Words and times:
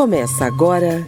Começa 0.00 0.46
agora 0.46 1.06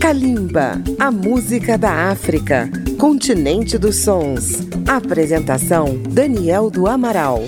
Kalimba, 0.00 0.82
a 0.98 1.12
música 1.12 1.78
da 1.78 2.10
África, 2.10 2.68
continente 2.98 3.78
dos 3.78 4.02
sons. 4.02 4.66
Apresentação 4.84 5.96
Daniel 6.10 6.68
do 6.68 6.88
Amaral. 6.88 7.44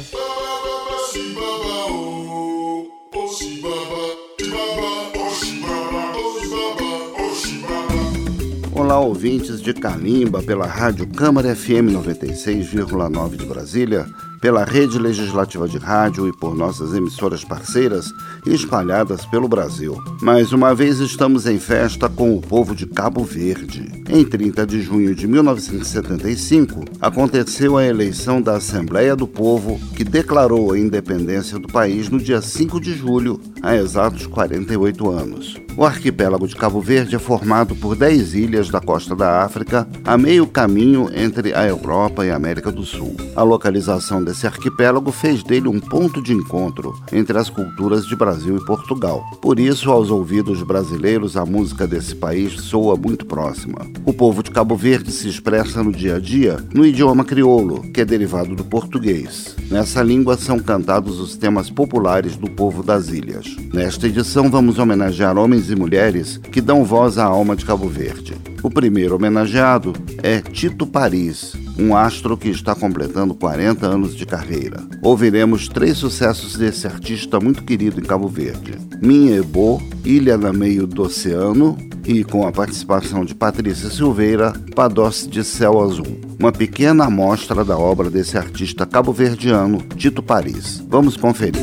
Olá, 8.72 9.00
ouvintes 9.00 9.60
de 9.60 9.74
Kalimba 9.74 10.44
pela 10.44 10.66
Rádio 10.66 11.08
Câmara 11.08 11.56
FM 11.56 11.90
96,9 11.90 13.36
de 13.36 13.46
Brasília 13.46 14.06
pela 14.40 14.64
rede 14.64 14.98
legislativa 14.98 15.68
de 15.68 15.78
rádio 15.78 16.28
e 16.28 16.32
por 16.32 16.54
nossas 16.54 16.94
emissoras 16.94 17.44
parceiras 17.44 18.12
espalhadas 18.46 19.24
pelo 19.26 19.48
Brasil. 19.48 19.96
Mais 20.22 20.52
uma 20.52 20.74
vez 20.74 20.98
estamos 21.00 21.46
em 21.46 21.58
festa 21.58 22.08
com 22.08 22.36
o 22.36 22.40
povo 22.40 22.74
de 22.74 22.86
Cabo 22.86 23.24
Verde. 23.24 24.04
Em 24.08 24.24
30 24.24 24.66
de 24.66 24.82
junho 24.82 25.14
de 25.14 25.26
1975, 25.26 26.84
aconteceu 27.00 27.76
a 27.76 27.84
eleição 27.84 28.40
da 28.40 28.56
Assembleia 28.56 29.14
do 29.14 29.26
Povo, 29.26 29.78
que 29.94 30.04
declarou 30.04 30.72
a 30.72 30.78
independência 30.78 31.58
do 31.58 31.68
país 31.68 32.08
no 32.08 32.18
dia 32.18 32.40
5 32.40 32.80
de 32.80 32.94
julho, 32.94 33.40
há 33.62 33.76
exatos 33.76 34.26
48 34.26 35.10
anos. 35.10 35.67
O 35.78 35.84
arquipélago 35.84 36.48
de 36.48 36.56
Cabo 36.56 36.80
Verde 36.80 37.14
é 37.14 37.20
formado 37.20 37.76
por 37.76 37.94
10 37.94 38.34
ilhas 38.34 38.68
da 38.68 38.80
costa 38.80 39.14
da 39.14 39.44
África, 39.44 39.86
a 40.04 40.18
meio 40.18 40.44
caminho 40.44 41.08
entre 41.14 41.54
a 41.54 41.64
Europa 41.64 42.26
e 42.26 42.32
a 42.32 42.34
América 42.34 42.72
do 42.72 42.84
Sul. 42.84 43.14
A 43.36 43.44
localização 43.44 44.24
desse 44.24 44.44
arquipélago 44.44 45.12
fez 45.12 45.44
dele 45.44 45.68
um 45.68 45.78
ponto 45.78 46.20
de 46.20 46.32
encontro 46.32 47.00
entre 47.12 47.38
as 47.38 47.48
culturas 47.48 48.04
de 48.06 48.16
Brasil 48.16 48.56
e 48.56 48.64
Portugal. 48.64 49.22
Por 49.40 49.60
isso, 49.60 49.88
aos 49.92 50.10
ouvidos 50.10 50.64
brasileiros, 50.64 51.36
a 51.36 51.46
música 51.46 51.86
desse 51.86 52.16
país 52.16 52.54
soa 52.54 52.96
muito 52.96 53.24
próxima. 53.24 53.78
O 54.04 54.12
povo 54.12 54.42
de 54.42 54.50
Cabo 54.50 54.74
Verde 54.74 55.12
se 55.12 55.28
expressa 55.28 55.80
no 55.80 55.92
dia 55.92 56.16
a 56.16 56.18
dia 56.18 56.56
no 56.74 56.84
idioma 56.84 57.24
crioulo, 57.24 57.82
que 57.92 58.00
é 58.00 58.04
derivado 58.04 58.56
do 58.56 58.64
português. 58.64 59.54
Nessa 59.70 60.02
língua 60.02 60.36
são 60.36 60.58
cantados 60.58 61.20
os 61.20 61.36
temas 61.36 61.70
populares 61.70 62.34
do 62.34 62.50
povo 62.50 62.82
das 62.82 63.10
ilhas. 63.10 63.54
Nesta 63.72 64.08
edição, 64.08 64.50
vamos 64.50 64.80
homenagear 64.80 65.38
homens 65.38 65.67
e 65.70 65.76
mulheres 65.76 66.38
que 66.38 66.60
dão 66.60 66.84
voz 66.84 67.18
à 67.18 67.24
alma 67.24 67.54
de 67.56 67.64
Cabo 67.64 67.88
Verde. 67.88 68.36
O 68.62 68.70
primeiro 68.70 69.14
homenageado 69.14 69.92
é 70.22 70.40
Tito 70.40 70.86
Paris, 70.86 71.52
um 71.78 71.96
astro 71.96 72.36
que 72.36 72.48
está 72.48 72.74
completando 72.74 73.34
40 73.34 73.86
anos 73.86 74.16
de 74.16 74.26
carreira. 74.26 74.82
Ouviremos 75.02 75.68
três 75.68 75.96
sucessos 75.98 76.56
desse 76.56 76.86
artista 76.86 77.38
muito 77.38 77.62
querido 77.62 78.00
em 78.00 78.04
Cabo 78.04 78.28
Verde: 78.28 78.74
Minha 79.00 79.36
Ebo, 79.36 79.80
Ilha 80.04 80.36
na 80.36 80.52
Meio 80.52 80.86
do 80.86 81.02
Oceano 81.02 81.76
e, 82.04 82.24
com 82.24 82.46
a 82.46 82.50
participação 82.50 83.24
de 83.24 83.34
Patrícia 83.34 83.90
Silveira, 83.90 84.52
Padoce 84.74 85.28
de 85.28 85.44
Céu 85.44 85.80
Azul. 85.80 86.18
Uma 86.40 86.50
pequena 86.50 87.04
amostra 87.04 87.64
da 87.64 87.76
obra 87.76 88.08
desse 88.08 88.38
artista 88.38 88.86
cabo-verdiano, 88.86 89.82
Tito 89.96 90.22
Paris. 90.22 90.82
Vamos 90.88 91.16
conferir. 91.16 91.62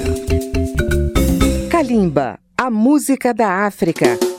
Kalimba, 1.70 2.40
a 2.58 2.70
música 2.70 3.34
da 3.34 3.66
África. 3.66 4.35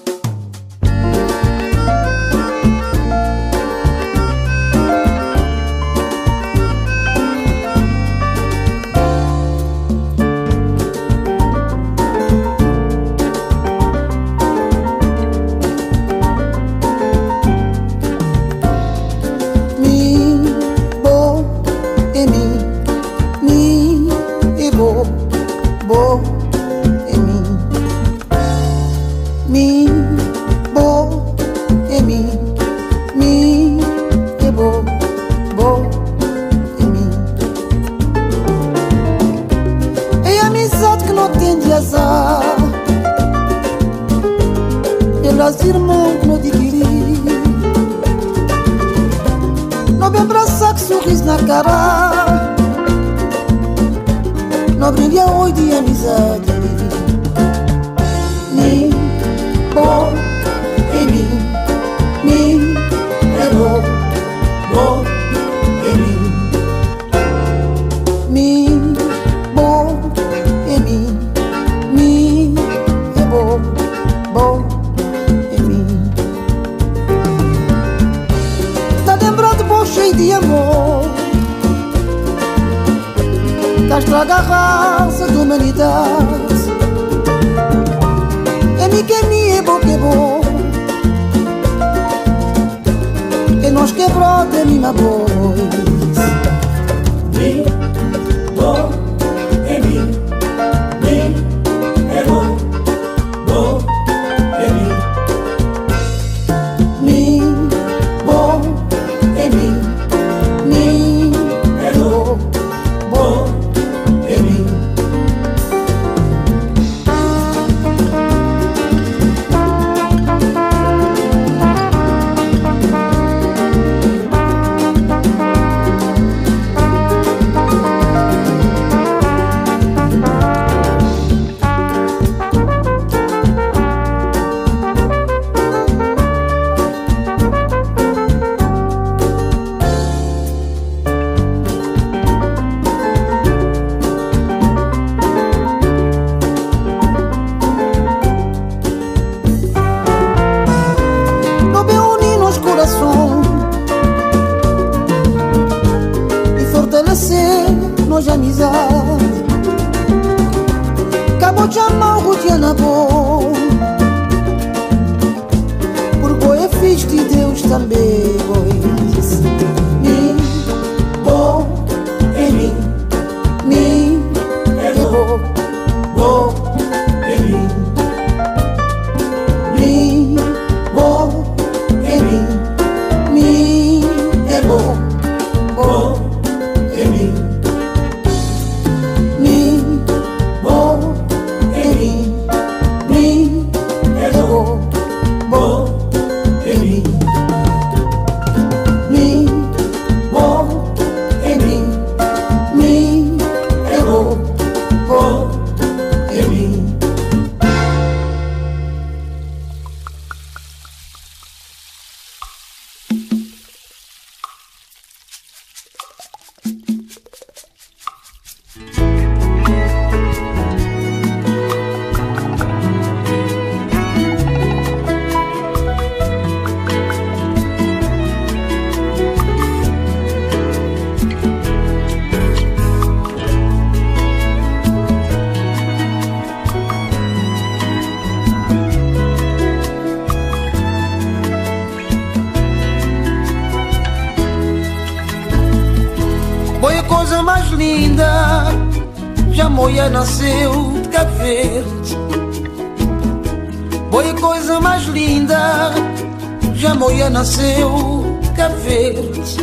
Já 256.87 256.95
moia 256.95 257.29
nasceu 257.29 258.39
de 258.41 258.51
Cabo 258.51 258.77
Verde. 258.77 259.57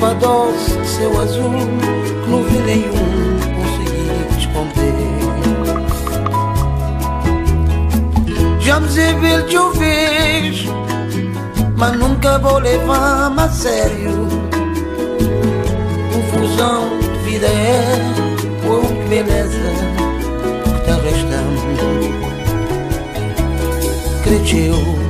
Com 0.00 0.06
a 0.06 0.12
dose 0.14 0.76
de 0.76 0.88
seu 0.88 1.20
azul, 1.20 1.52
que 2.24 2.30
não 2.30 2.42
vi 2.42 2.58
nenhum 2.58 3.38
conseguir 3.54 4.38
esconder. 4.38 4.92
Já 8.58 8.80
me 8.80 8.88
zebel 8.88 9.46
de 9.46 9.56
vejo, 9.78 10.74
mas 11.76 11.96
nunca 11.96 12.38
vou 12.40 12.58
levar-me 12.58 13.40
a 13.40 13.48
sério. 13.48 14.26
Confusão 16.12 16.98
de 16.98 17.18
vida 17.30 17.46
é, 17.46 17.84
oh 18.68 18.80
que 18.80 19.08
beleza 19.08 19.70
que 20.64 20.70
está 20.80 20.96
restando. 21.04 21.66
Cresceu, 24.24 25.05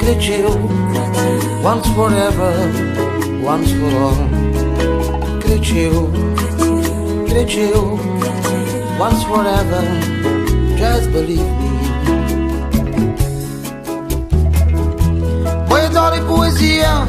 cresceu, 0.00 0.50
once 1.62 1.86
forever, 1.90 2.54
once 3.44 3.70
for 3.72 3.94
all. 4.02 5.40
Cresceu, 5.40 6.10
cresceu, 7.28 7.98
once 8.98 9.22
forever, 9.24 9.84
just 10.76 11.10
believe 11.10 11.44
me. 11.44 11.70
Poesia 15.68 16.16
e 16.16 16.20
poesia, 16.22 17.08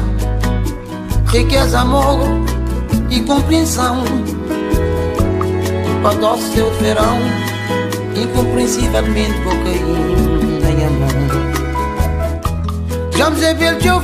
riqueza, 1.26 1.80
amor 1.80 2.20
e 3.10 3.20
compreensão. 3.20 4.04
Para 6.02 6.14
doce 6.16 6.42
seu 6.54 6.70
verão, 6.74 7.18
incompreensivelmente 8.16 9.40
cocaína. 9.42 10.41
Já 13.22 13.30
sei 13.36 13.54
ver 13.54 13.78
que 13.78 13.86
eu 13.86 14.00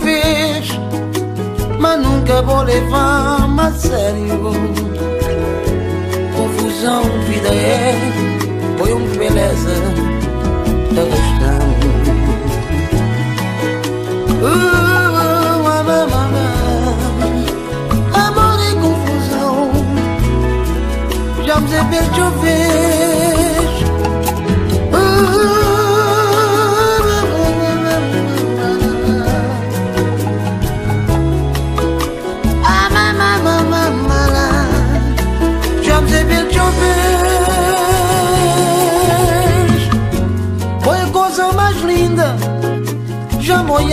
mas 1.80 2.00
nunca 2.00 2.40
vou 2.40 2.62
levar-me 2.62 3.60
a 3.62 3.72
sério. 3.72 4.52
Confusão, 6.36 7.02
vida 7.26 7.48
é, 7.48 7.96
foi 8.78 8.92
uma 8.92 9.16
beleza 9.16 9.74
da 10.94 11.02
questão. 11.02 11.58
Amor 18.14 18.60
e 18.60 18.74
confusão 18.76 19.70
Já 21.44 21.58
me 21.58 21.68
perde 21.90 22.20
o 22.20 22.30
vez 22.40 23.07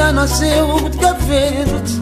já 0.06 0.12
Moia 0.12 0.12
nasceu 0.12 0.90
de 0.90 0.98
Cabo 0.98 1.26
Verde. 1.26 2.02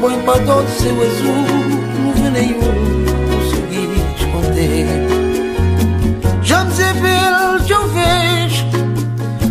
Põe 0.00 0.20
para 0.22 0.40
todo 0.40 0.68
seu 0.68 0.90
azul 0.90 1.44
Não 2.02 2.12
vi 2.12 2.30
nenhum 2.30 3.04
consegui 3.30 4.02
esconder. 4.16 4.86
Já 6.42 6.64
me 6.64 6.72
zebel 6.72 7.58
de 7.64 7.72
eu 7.72 7.88
vejo 7.88 8.66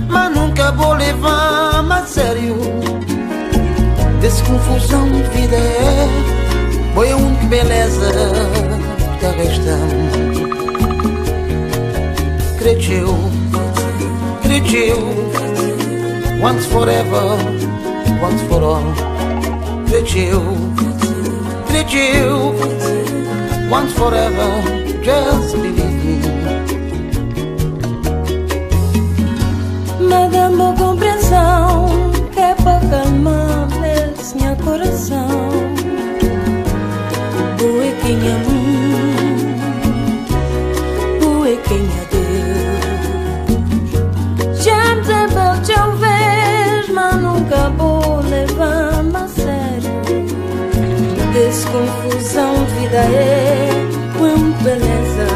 Mas 0.09 0.35
nunca 0.35 0.71
vou 0.73 0.93
levar-me 0.93 1.93
a 1.93 2.05
sério. 2.05 2.57
Desse 4.19 4.43
confusão 4.43 5.09
de 5.09 5.23
vida 5.29 5.55
é 5.55 6.07
Foi 6.93 7.11
a 7.11 7.15
única 7.15 7.45
beleza 7.45 8.11
que 8.97 9.15
está 9.15 9.31
restando 9.31 10.13
Cresceu, 12.57 13.17
cresceu 14.41 15.12
once 16.43 16.65
forever, 16.65 17.25
once 18.21 18.41
for 18.49 18.61
all. 18.61 18.93
Did 19.85 20.13
you, 20.13 20.41
did 21.71 21.89
you, 21.89 22.53
once 23.69 23.93
forever, 23.93 24.51
just 25.01 25.55
believe 25.55 26.03
me. 26.03 26.19
Madame, 30.09 30.77
compreensão, 30.77 32.11
é 32.35 32.53
para 32.55 32.81
calmar 32.89 33.69
meu 33.79 34.55
coração. 34.65 35.49
Boa 37.57 37.89
quem 38.01 38.17
amou, 38.33 38.73
boa 41.21 41.55
quem 41.67 41.87
a 42.01 42.02
confusão 52.93 53.01
de 53.01 53.01
vida 53.01 53.01
é 53.01 53.71
uma 54.19 54.57
beleza 54.63 55.27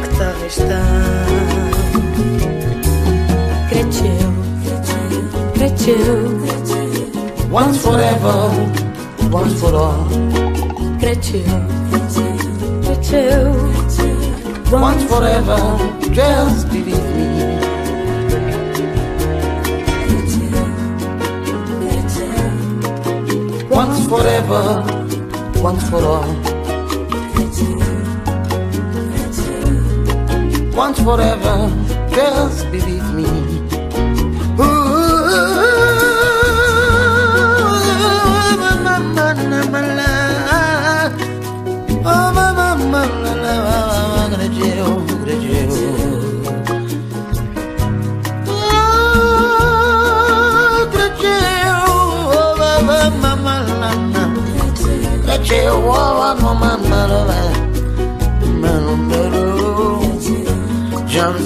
que 0.00 0.08
está 0.12 0.32
restando. 0.42 1.28
Cresceu, 3.68 4.28
cresceu, 5.54 6.18
Once 7.52 7.78
forever, 7.80 8.50
once 9.30 9.54
for 9.60 9.74
all. 9.74 10.06
cresceu, 10.98 11.44
cresceu. 12.84 13.52
Once 14.70 15.04
forever, 15.04 15.58
just 16.12 16.68
believe 16.68 17.08
me. 17.14 17.28
Once 23.70 24.06
forever, 24.08 24.84
once 25.62 25.88
for 25.88 26.04
all. 26.04 26.47
Once 30.78 31.00
forever, 31.00 31.68
just 32.08 32.70
believe 32.70 33.12
me. 33.12 33.57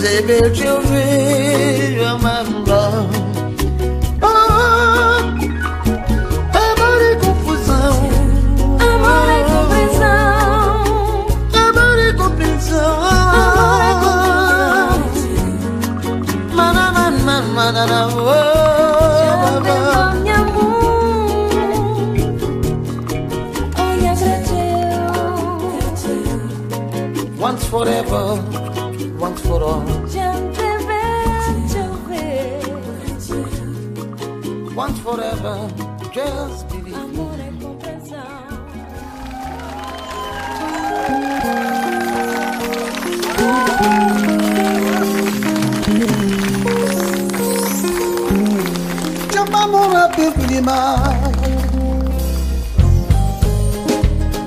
Já 0.03 0.11
me 0.11 0.11
sei 0.11 0.23
ver 0.23 0.53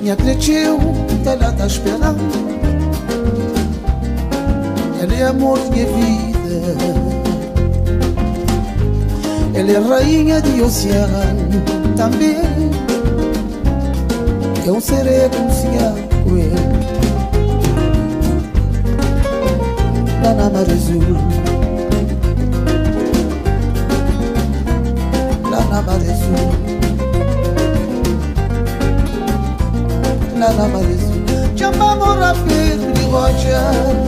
Me 0.00 0.10
acreditou, 0.10 0.78
ela 1.26 1.52
tá 1.52 1.66
esperando. 1.66 2.20
Ela 4.98 5.14
é 5.14 5.24
amor 5.24 5.58
minha 5.70 5.86
vida. 5.86 6.36
Ela 9.54 9.72
é 9.72 9.78
rainha 9.78 10.40
de 10.40 10.62
oceano 10.62 11.62
também. 11.96 12.36
Eu 14.64 14.80
serei 14.80 15.28
com 15.28 15.50
com 16.24 16.36
ele. 16.38 16.54
Lá 20.22 20.34
na 20.34 20.50
mar 20.50 20.62
azul. 20.62 21.35
Lá 25.86 25.92
na 25.92 26.02
mar 26.02 26.10
azul. 26.10 26.50
Lá 30.38 30.52
na 30.52 30.68
mar 30.68 30.82
azul. 30.82 31.56
Chamamos 31.56 32.16
rápido 32.18 32.92
de 32.92 33.02
rocha. 33.04 34.06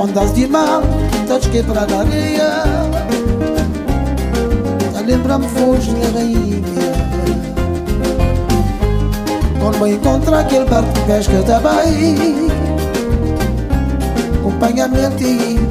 Ondas 0.00 0.32
de 0.34 0.46
mar, 0.46 0.82
estás 1.12 1.46
quebrada 1.48 1.98
areia 1.98 2.64
Tá 4.94 5.00
lembra-me 5.04 5.46
foge 5.46 5.90
minha 5.90 6.10
rainha 6.10 6.62
Quando 9.60 9.78
me 9.78 9.92
encontrar 9.92 10.40
aquele 10.40 10.64
barco 10.64 10.90
de 10.90 11.00
pesca 11.00 11.42
também 11.42 12.48
Acompanhamento 14.40 15.22
e 15.22 15.69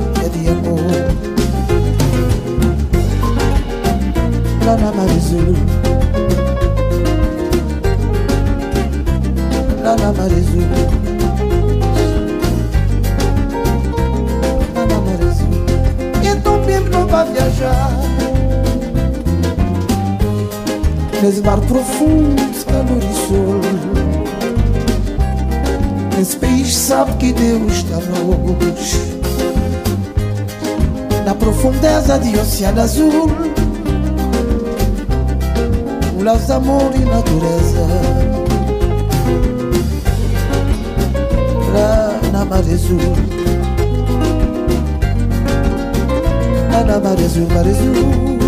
Lá 4.70 4.78
na 4.78 4.92
mar 4.92 5.10
azul 5.10 5.56
Lá 9.82 9.96
na 9.96 10.14
mar 10.14 10.26
azul 10.26 11.00
para 17.10 17.24
viajar. 17.24 17.90
Nesse 21.24 21.42
mar 21.42 21.60
profundo, 21.62 22.40
calor 22.66 23.02
e 23.02 23.28
sol 23.28 23.62
Nesse 26.16 26.38
país 26.38 26.78
sabe 26.78 27.14
que 27.14 27.34
Deus 27.34 27.74
está 27.74 27.96
longe. 27.96 29.20
Na 31.26 31.34
profundeza 31.34 32.20
de 32.20 32.38
oceano 32.38 32.82
azul 32.82 33.32
O 36.20 36.24
laço 36.24 36.52
amor 36.52 36.92
e 36.96 37.00
natureza 37.00 37.88
Lá 41.74 42.20
na 42.34 42.44
mar 42.44 42.60
azul 42.60 43.00
Nana 46.70 47.00
Marezu 47.00 47.48
Marezu 47.48 48.40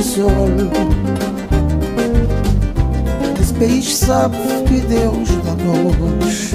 E 0.00 0.02
sol. 0.02 0.30
Esse 3.38 3.52
país 3.52 3.96
sabe 3.96 4.38
que 4.66 4.80
Deus 4.80 5.28
dá-nos 5.44 6.54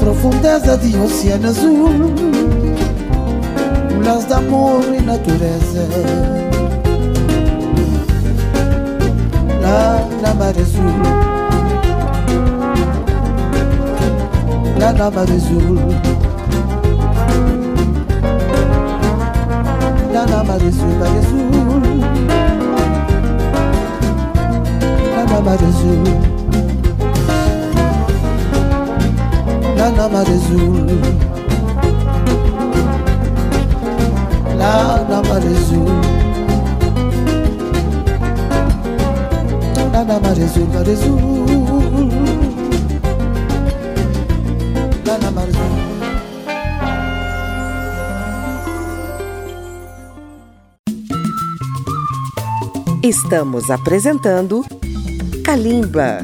profundeza 0.00 0.76
de 0.76 0.96
oceano 0.98 1.48
azul. 1.48 1.88
Um 3.94 4.02
laço 4.04 4.26
de 4.26 4.32
amor 4.32 4.82
e 4.92 5.00
natureza. 5.02 5.88
Lá 9.62 10.08
na 10.20 10.34
mar 10.34 10.54
azul. 10.58 10.82
Lá 14.80 14.92
na 14.92 15.10
mar 15.12 15.30
azul 15.30 16.13
Nana 20.14 20.44
Marizu 20.44 20.86
Marizu 21.00 21.40
Nana 25.10 25.38
Marizu 25.46 25.94
Nana 29.76 30.08
Marizu 30.08 30.60
Nana 34.58 35.18
Marizu 35.28 35.82
Nana 39.92 40.20
Marizu 40.20 40.62
Marizu 40.74 41.14
Nana 41.14 42.23
Estamos 53.04 53.70
apresentando 53.70 54.64
Kalimba. 55.44 56.20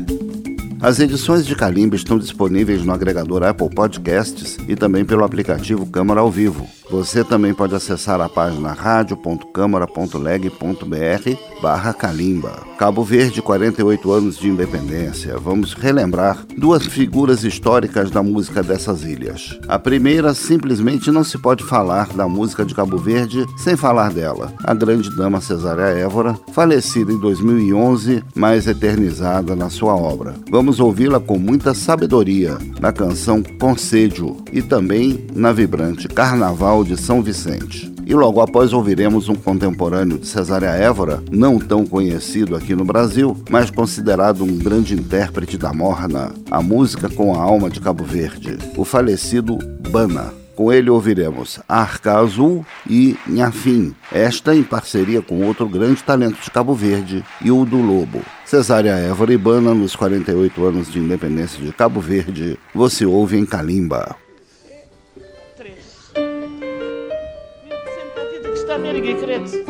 As 0.81 0.99
edições 0.99 1.45
de 1.45 1.55
Kalimba 1.55 1.95
estão 1.95 2.19
disponíveis 2.19 2.83
no 2.83 2.91
agregador 2.91 3.43
Apple 3.43 3.69
Podcasts 3.69 4.57
e 4.67 4.75
também 4.75 5.05
pelo 5.05 5.23
aplicativo 5.23 5.85
Câmara 5.85 6.21
ao 6.21 6.31
Vivo. 6.31 6.67
Você 6.91 7.23
também 7.23 7.55
pode 7.55 7.73
acessar 7.73 8.21
a 8.21 8.29
página 8.29 8.73
radio.câmara.leg.br 8.73 11.63
barra 11.63 11.93
Calimba. 11.93 12.67
Cabo 12.77 13.05
Verde, 13.05 13.41
48 13.41 14.11
anos 14.11 14.37
de 14.37 14.49
independência. 14.49 15.39
Vamos 15.39 15.73
relembrar 15.73 16.45
duas 16.57 16.85
figuras 16.87 17.45
históricas 17.45 18.11
da 18.11 18.25
música 18.25 18.61
dessas 18.63 19.05
ilhas. 19.05 19.57
A 19.69 19.79
primeira, 19.79 20.35
simplesmente 20.35 21.13
não 21.13 21.23
se 21.23 21.39
pode 21.39 21.63
falar 21.63 22.09
da 22.09 22.27
música 22.27 22.65
de 22.65 22.75
Cabo 22.75 22.99
Verde 22.99 23.47
sem 23.59 23.77
falar 23.77 24.13
dela. 24.13 24.53
A 24.65 24.75
grande 24.75 25.15
dama 25.15 25.41
Cesária 25.41 25.83
Évora, 25.83 26.37
falecida 26.53 27.13
em 27.13 27.19
2011, 27.19 28.25
mas 28.35 28.67
eternizada 28.67 29.55
na 29.55 29.71
sua 29.71 29.95
obra. 29.95 30.35
Vamos 30.51 30.81
ouvi-la 30.81 31.21
com 31.21 31.39
muita 31.39 31.73
sabedoria 31.73 32.59
na 32.81 32.93
canção 32.93 33.45
Concedio 33.61 34.39
e 34.53 34.61
também 34.61 35.25
na 35.35 35.53
vibrante 35.53 36.09
Carnaval 36.09 36.80
de 36.85 36.97
São 36.97 37.23
Vicente. 37.23 37.93
E 38.07 38.15
logo 38.15 38.41
após 38.41 38.73
ouviremos 38.73 39.29
um 39.29 39.35
contemporâneo 39.35 40.19
de 40.19 40.27
Cesária 40.27 40.69
Évora, 40.69 41.23
não 41.31 41.59
tão 41.59 41.87
conhecido 41.87 42.57
aqui 42.57 42.75
no 42.75 42.85
Brasil, 42.85 43.37
mas 43.49 43.71
considerado 43.71 44.43
um 44.43 44.59
grande 44.59 44.95
intérprete 44.95 45.57
da 45.57 45.73
morna, 45.73 46.33
a 46.51 46.61
música 46.61 47.09
com 47.09 47.35
a 47.35 47.43
alma 47.43 47.71
de 47.71 47.81
Cabo 47.81 48.05
Verde, 48.05 48.59
o 48.77 48.85
falecido 48.85 49.59
Bana. 49.91 50.33
Com 50.61 50.71
ele 50.71 50.91
ouviremos 50.91 51.59
Arca 51.67 52.19
Azul 52.19 52.67
e 52.87 53.17
Nhafim, 53.27 53.95
esta 54.13 54.55
em 54.55 54.63
parceria 54.63 55.23
com 55.23 55.43
outro 55.47 55.67
grande 55.67 56.03
talento 56.03 56.39
de 56.43 56.51
Cabo 56.51 56.75
Verde, 56.75 57.25
Hildo 57.43 57.79
Lobo. 57.79 58.21
Cesária 58.45 58.91
Évora 58.91 59.33
e 59.33 59.39
Bana, 59.39 59.73
nos 59.73 59.97
48 59.97 60.65
anos 60.67 60.93
de 60.93 60.99
independência 60.99 61.65
de 61.65 61.73
Cabo 61.73 62.01
Verde, 62.01 62.59
você 62.75 63.07
ouve 63.07 63.39
em 63.39 63.47
Calimba. 63.47 64.17
Adamları 68.81 68.99
getir 68.99 69.29
et. 69.29 69.67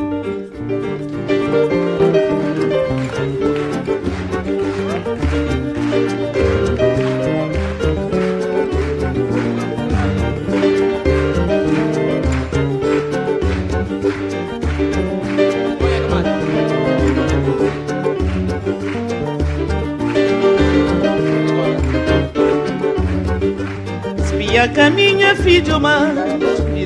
A 24.61 24.69
caminha 24.69 25.35
filho 25.37 25.81
mais 25.81 26.14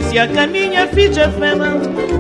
se 0.08 0.16
a 0.16 0.28
caminha 0.28 0.86
filha 0.86 1.28
fema 1.28 1.72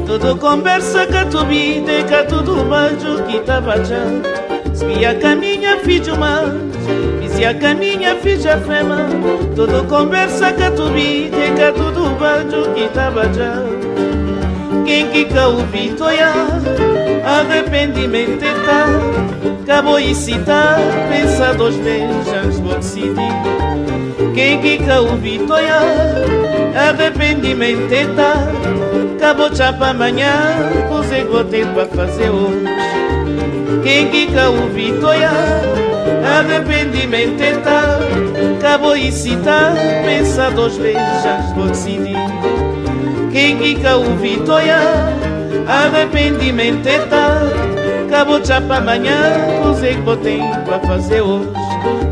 Tudo 0.04 0.36
conversa 0.36 1.06
que 1.06 1.24
tu 1.26 1.44
vide 1.46 2.02
Que 2.08 2.24
tudo 2.24 2.56
beijo 2.64 3.22
que 3.22 3.38
tá 3.40 3.60
bajando. 3.60 4.26
Se 4.74 5.04
a 5.04 5.14
caminha 5.14 5.78
filho 5.78 6.18
mais 6.18 6.74
se 7.32 7.44
a 7.44 7.54
caminha 7.54 8.16
filha 8.16 8.58
fema 8.58 9.06
Tudo 9.54 9.84
conversa 9.84 10.52
que 10.52 10.70
tu 10.72 10.88
vide 10.88 11.30
Que 11.30 11.72
tudo 11.72 12.10
beijo 12.18 12.72
que 12.74 12.88
tá 12.88 13.12
bajando. 13.12 13.84
Quem 14.84 15.08
que 15.08 15.24
cá 15.26 15.46
ouvi 15.46 15.94
toiar 15.96 16.34
Arrependimento 17.24 18.44
tá 18.66 19.43
Acabou 19.64 19.98
e 19.98 20.14
citar 20.14 20.78
Pensa 21.08 21.54
duas 21.54 21.74
vezes 21.76 22.28
antes 22.28 22.60
de 22.60 22.74
decidir. 22.74 23.32
Quem 24.34 24.60
que 24.60 24.90
ouvi 24.92 25.38
toia 25.38 25.80
Arrependimento 26.76 27.90
é 27.90 28.02
Acabou 29.16 29.54
já 29.54 29.72
para 29.72 29.92
amanhã 29.92 30.30
Puse 30.90 31.22
gotei 31.22 31.64
para 31.64 31.86
fazer 31.86 32.28
hoje. 32.28 32.62
Quem 33.82 34.08
que 34.08 34.38
ouvi 34.38 34.92
toia 35.00 35.30
Arrependimento 36.38 37.42
é 37.42 37.52
tá 37.52 38.00
Acabou 38.58 38.94
e 38.94 39.10
citar 39.10 39.72
Pensa 40.04 40.50
duas 40.50 40.76
vezes 40.76 41.00
antes 41.24 41.54
de 41.54 41.68
decidir. 41.68 42.16
Quem 43.32 43.56
que 43.56 43.88
ouvi 43.88 44.36
toia 44.44 44.78
Arrependimento 45.66 46.86
é 46.86 46.98
tá 47.06 47.63
Acabou 48.14 48.44
já 48.44 48.60
para 48.60 48.76
amanhã 48.76 49.18
Puse 49.64 49.94
gotei 49.94 50.38
para 50.64 50.78
fazer 50.78 51.20
hoje. 51.20 51.48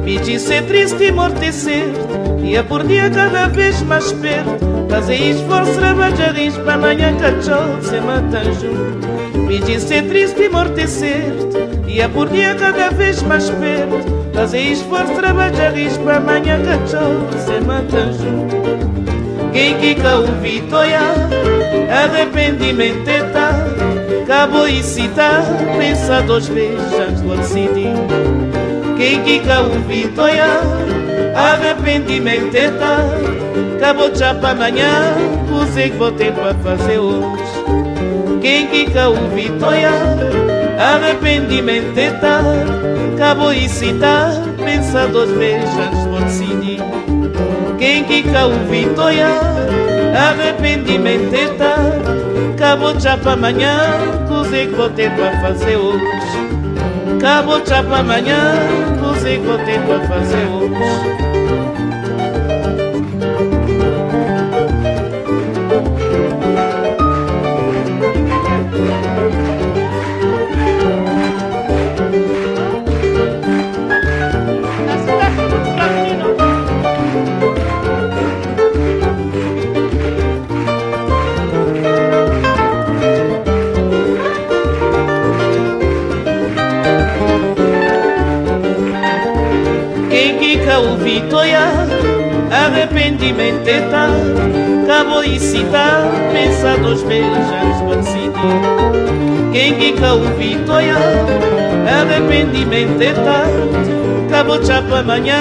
Me 0.03 0.19
disse 0.19 0.55
é 0.55 0.61
triste 0.61 1.07
amortecer 1.07 1.93
Dia 2.41 2.65
por 2.65 2.83
dia 2.83 3.09
cada 3.09 3.47
vez 3.47 3.81
mais 3.83 4.11
perto. 4.11 4.89
Fazer 4.91 5.15
esforço, 5.15 5.75
trabalhar 5.75 6.35
para 6.65 6.75
amanhã 6.75 7.17
cachorro 7.17 7.81
se 7.81 8.01
mata 8.01 8.43
junto 8.53 9.39
Me 9.47 9.61
disse 9.61 9.95
é 9.95 10.03
triste 10.03 10.47
amortecer 10.47 11.23
Dia 11.87 12.09
por 12.09 12.29
dia 12.31 12.57
cada 12.57 12.91
vez 12.91 13.23
mais 13.23 13.49
perto. 13.49 14.35
Fazer 14.35 14.61
esforço, 14.61 15.15
trabalhar 15.15 15.73
para 16.05 16.17
amanhã 16.17 16.61
cachorro 16.65 17.29
se 17.39 17.65
mata 17.65 18.13
junto 18.13 19.53
Quem 19.53 19.79
que 19.79 19.95
cá 19.95 20.17
ouvi 20.17 20.65
toia 20.69 20.99
Arrependimento 21.89 23.09
é 23.09 23.23
tal 23.33 23.92
Cabo 24.27 24.67
citar 24.83 25.43
Pensa 25.79 26.23
duas 26.23 26.47
vezes 26.47 26.93
antes 26.95 27.23
de 27.23 27.37
decidir. 27.37 27.95
Quem 28.97 29.23
quica 29.23 29.63
o 29.63 29.71
vitoia 29.87 30.47
Arrependimento 31.35 32.55
é 32.55 32.71
tá 32.71 32.99
Acabou 33.77 34.15
já 34.15 34.35
para 34.35 34.51
amanhã 34.51 35.15
Usei 35.51 35.91
que 35.91 35.97
vou 35.97 36.13
ter 36.13 36.33
para 36.33 36.55
fazer 36.55 36.99
hoje. 36.99 37.43
Quem 38.41 38.67
quica 38.69 39.09
o 39.09 39.29
vitoia 39.35 39.91
Arrependimento 40.79 41.99
é 41.99 42.11
e 43.55 43.69
citar 43.69 44.33
Pensa 44.65 45.07
duas 45.09 45.31
vezes 45.31 45.71
antes 45.79 46.05
de 46.05 46.25
decidir. 46.25 46.81
Quem 47.79 48.05
quica 48.05 48.47
o 48.47 48.55
vitoia 48.71 49.29
Arrependimento 50.15 51.35
é 51.35 52.32
Acabou 52.73 52.99
já 52.99 53.19
para 53.19 53.33
amanhã 53.33 53.77
Usei 54.31 54.67
que 54.67 54.75
vou 54.75 54.89
para 54.89 55.43
fazer 55.43 55.77
hoje 55.77 56.07
Acabou 57.19 57.61
já 57.67 57.83
para 57.83 57.99
amanhã, 57.99 58.55
você 58.99 59.37
tempo 59.59 59.93
a 59.93 60.01
fazer 60.09 60.47
hoje. 60.47 61.32
Arrependimento 93.23 93.71
tal 93.91 94.11
Cabo 94.87 95.23
e 95.23 95.39
citar, 95.39 96.11
pensa 96.33 96.77
dos 96.79 97.03
beijos 97.05 97.31
decidir 97.97 99.53
Quem 99.53 99.75
que 99.75 99.93
cá 99.93 100.15
ouvi 100.15 100.59
toia 100.67 100.97
Arrependimento 101.87 103.01
é 103.01 103.13
Cabo 104.29 104.65
chapa 104.65 104.99
amanhã 104.99 105.39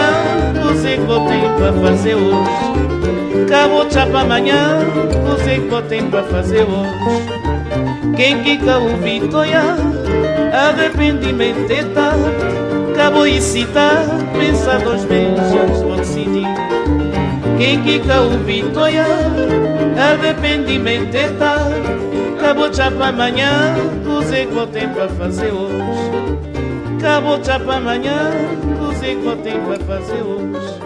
Você 0.63 0.97
que 0.97 1.05
ter 1.05 1.49
para 1.57 1.73
fazer 1.73 2.15
hoje. 2.15 3.49
Cabo 3.49 3.89
chapa 3.89 4.21
amanhã 4.21 4.79
Você 5.25 5.59
que 5.59 5.81
ter 5.89 6.03
para 6.03 6.23
fazer 6.23 6.63
hoje. 6.63 8.15
Quem 8.15 8.43
que 8.43 8.57
cá 8.57 8.77
ouvi 8.77 9.27
toia 9.27 9.63
Arrependimento 10.53 11.71
é 11.71 11.83
Cabo 12.95 13.25
e 13.25 13.41
citar 13.41 14.05
Pensa 14.37 14.77
dos 14.79 15.03
beijos 15.05 15.81
para 15.81 16.60
quem 17.61 17.83
quica 17.83 18.19
o 18.23 18.39
vitoia 18.39 19.05
Arrependimento 19.95 21.13
é 21.13 21.27
tal 21.37 21.69
Acabou 22.35 22.73
já 22.73 22.89
para 22.89 23.09
amanhã 23.09 23.75
Cusei 24.03 24.47
que 24.47 24.67
ter 24.67 24.89
para 24.89 25.07
fazer 25.09 25.51
hoje. 25.51 25.77
Acabou 26.97 27.43
já 27.43 27.59
para 27.59 27.75
amanhã 27.75 28.31
Cusei 28.79 29.15
que 29.15 29.35
ter 29.43 29.59
para 29.59 29.79
fazer 29.85 30.23
hoje. 30.23 30.79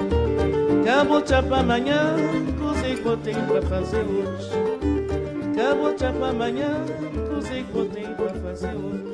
Acabou 0.81 1.23
já 1.25 1.41
para 1.41 1.59
amanhã 1.59 2.15
Cusei 2.59 2.95
que 2.95 3.17
ter 3.23 3.35
para 3.35 3.61
fazer 3.61 4.03
hoje. 4.03 4.49
Acabou 5.53 5.97
já 5.97 6.11
para 6.11 6.27
amanhã 6.27 6.85
Cusei 7.33 7.63
que 7.63 7.85
ter 7.85 8.07
para 8.15 8.29
fazer 8.41 8.75
hoje 8.75 9.04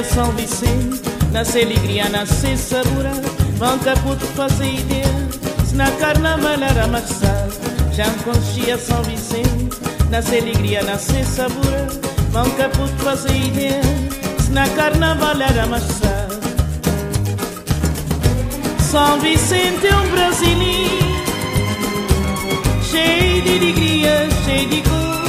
São 0.00 0.32
Vicente, 0.32 1.02
nasce 1.32 1.60
alegria, 1.60 2.08
nasce 2.08 2.56
sabor, 2.56 3.04
vão 3.58 3.78
caputo 3.80 4.24
fazer 4.28 4.72
ideia, 4.72 5.28
se 5.68 5.74
na 5.74 5.90
carnaval 5.92 6.54
era 6.54 6.86
marçal. 6.86 7.48
Já 7.92 8.06
me 8.08 8.18
conhecia 8.20 8.78
São 8.78 9.02
Vicente, 9.02 9.78
nasce 10.10 10.38
alegria, 10.38 10.82
nasce 10.82 11.22
sabor, 11.24 11.86
vão 12.30 12.50
caputo 12.52 12.96
fazer 13.04 13.36
ideia, 13.36 13.82
se 14.42 14.50
na 14.50 14.66
carnaval 14.70 15.40
era 15.40 15.66
marçal. 15.66 16.28
São 18.80 19.20
Vicente 19.20 19.86
é 19.86 19.94
um 19.94 20.08
brasileiro, 20.10 21.06
cheio 22.90 23.42
de 23.42 23.56
alegria, 23.58 24.28
cheio 24.46 24.68
de 24.70 24.82
cor. 24.82 25.22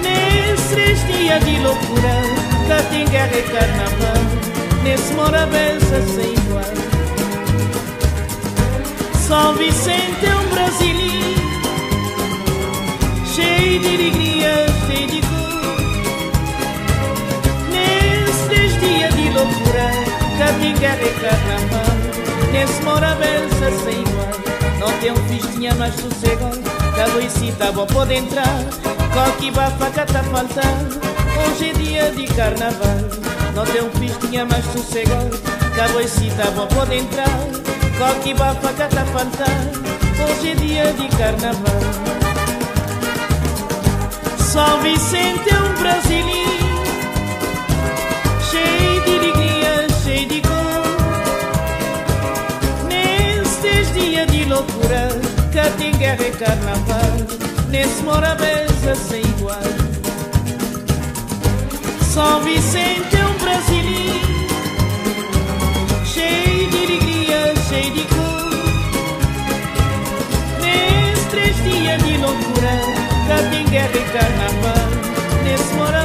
Nesses 0.00 1.06
dias 1.08 1.44
de 1.44 1.58
loucura 1.58 2.41
nunca 2.72 2.82
tem 2.84 3.04
guerra 3.06 3.38
e 3.38 3.42
carnaval 3.42 4.82
Nesse 4.82 5.12
Moravença 5.12 6.02
sem 6.14 6.32
igual 6.32 6.64
São 9.26 9.54
Vicente 9.54 10.26
é 10.26 10.34
um 10.34 10.48
brasileiro 10.48 11.42
Cheio 13.34 13.80
de 13.80 13.86
alegria, 13.88 14.66
cheio 14.86 15.06
de 15.06 15.20
cor. 15.22 15.72
Nesses 17.70 18.80
dias 18.80 19.14
de 19.14 19.30
loucura 19.30 19.90
Nunca 20.22 20.52
tem 20.60 20.74
guerra 20.76 21.02
e 21.02 21.14
carnaval 21.20 21.96
Nesse 22.52 22.82
Moravença 22.82 23.70
sem 23.84 24.00
igual 24.00 24.32
Não 24.78 24.92
tem 24.98 25.12
um 25.12 25.28
festinha 25.28 25.74
mais 25.74 25.94
sossegado 25.94 26.60
Da 26.96 27.06
Luicita 27.14 27.70
vou 27.72 27.86
poder 27.86 28.16
entrar. 28.16 28.58
Qualquer 29.12 29.52
bafaca 29.52 30.06
tá 30.06 30.22
faltando 30.24 31.21
Hoje 31.38 31.70
é 31.70 31.72
dia 31.72 32.10
de 32.10 32.26
carnaval. 32.34 32.98
Não 33.54 33.64
teu 33.64 33.90
filho 33.92 34.14
tinha 34.20 34.44
mais 34.44 34.64
sossegado. 34.66 35.52
Boicita 35.92 36.50
bom 36.52 36.66
pode 36.68 36.96
entrar. 36.96 37.28
Coque 37.98 38.34
bafa 38.34 38.72
cata 38.72 39.04
fantar 39.06 39.82
Hoje 40.24 40.50
é 40.50 40.54
dia 40.54 40.92
de 40.92 41.08
carnaval. 41.16 41.80
São 44.38 44.80
Vicente 44.80 45.50
é 45.50 45.58
um 45.58 45.74
brasileiro. 45.80 46.82
Cheio 48.50 49.00
de 49.04 49.10
alegria, 49.18 49.86
cheio 50.04 50.28
de 50.28 50.40
cor. 50.42 50.52
Nestes 52.88 53.92
dias 53.94 54.26
de 54.30 54.44
loucura 54.44 55.08
Que 55.50 55.70
tem 55.78 55.92
guerra 55.92 56.26
e 56.26 56.32
carnaval. 56.32 57.16
Nesse 57.70 58.02
mora 58.02 58.36
sem 58.94 59.20
igual 59.20 59.31
São 62.12 62.42
Vicente 62.42 63.16
é 63.16 63.24
um 63.26 63.38
brasileiro 63.38 64.46
Cheio 66.04 66.68
de 66.68 66.76
alegria, 66.76 67.54
cheio 67.66 67.90
de 67.90 68.04
cor. 68.04 68.52
Nesses 70.60 71.24
três 71.30 71.56
dias 71.64 72.02
de 72.02 72.18
loucura 72.18 72.68
Cá 73.28 73.50
tem 73.50 73.64
guerra 73.64 73.96
e 73.96 74.04
carnaval 74.12 74.90
Nesse 75.42 75.72
mora 75.72 76.04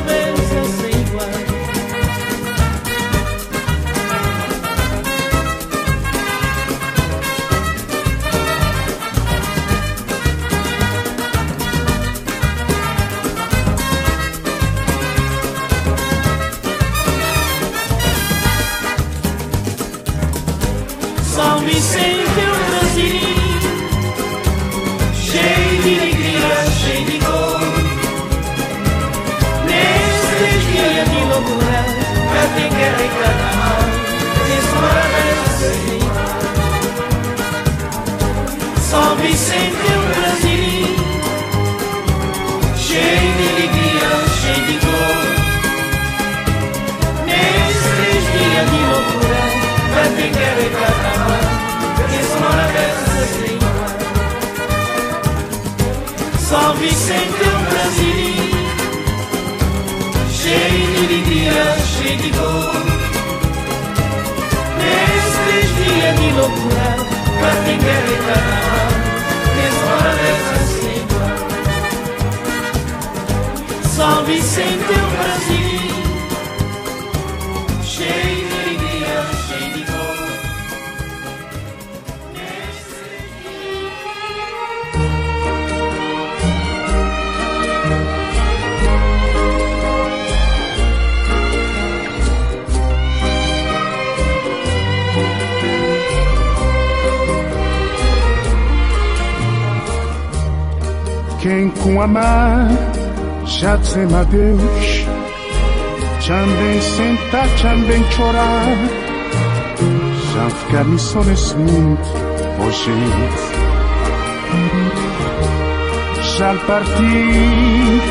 Vicente 39.21 39.75
é 39.75 39.97
um 39.97 40.07
brasileiro 40.13 40.95
Cheio 42.77 43.31
de 43.33 43.43
alegria, 43.49 44.09
cheio 44.41 44.63
de 44.65 44.75
cor 44.85 45.25
Nesses 47.25 48.23
dias 48.31 48.65
de 48.69 48.79
loucura 48.85 49.43
Já 49.95 50.05
tem 50.15 50.29
guerra 50.31 50.61
e 50.61 50.69
carnaval 50.69 51.45
Nesse 52.11 52.35
maravilha 52.37 52.91
sem 53.33 53.51
igual 53.55 53.89
São 56.39 56.69
Vicente 56.75 57.39
é 57.41 57.45
um 57.47 57.63
brasileiro 57.65 58.57
Cheio 60.31 60.85
de 60.87 60.97
alegria, 60.97 61.65
cheio 61.85 62.17
de 62.17 62.29
dor. 62.31 62.85
Nesses 64.77 65.67
dias 65.75 66.13
de 66.19 66.27
loucura 66.31 66.87
Pra 67.39 67.51
quem 67.65 67.77
quer 67.77 68.03
e 68.07 69.06
maravilha 69.85 70.67
sem 70.67 70.97
igual 70.97 71.47
São 73.95 74.23
Quem 101.47 101.69
com 101.69 102.01
amar 102.01 102.67
já 103.45 103.77
dizem 103.77 104.13
adeus, 104.13 105.07
também 106.27 106.81
sentar, 106.81 107.47
também 107.61 108.03
chorar, 108.11 108.75
já 110.33 110.49
ficar 110.49 110.83
me 110.83 110.99
só 110.99 111.23
nesse 111.23 111.55
mundo, 111.55 112.01
oh. 112.59 112.71
Já 116.37 116.53
partir 116.67 118.01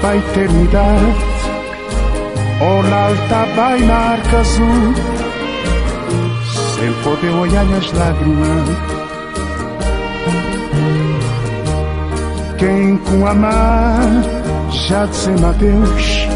para 0.00 0.10
a 0.10 0.16
eternidade, 0.16 1.14
olhar 2.60 3.04
alta 3.04 3.46
vai 3.54 3.78
na 3.82 3.94
arca 3.94 4.40
azul, 4.40 4.94
sem 6.74 6.92
poder 7.04 7.30
olhar 7.30 7.66
as 7.72 7.92
lágrimas. 7.92 8.93
Quem 12.64 12.96
com 12.96 13.26
amar 13.26 14.00
já 14.70 15.04
dizem 15.04 15.34
adeus, 15.44 16.28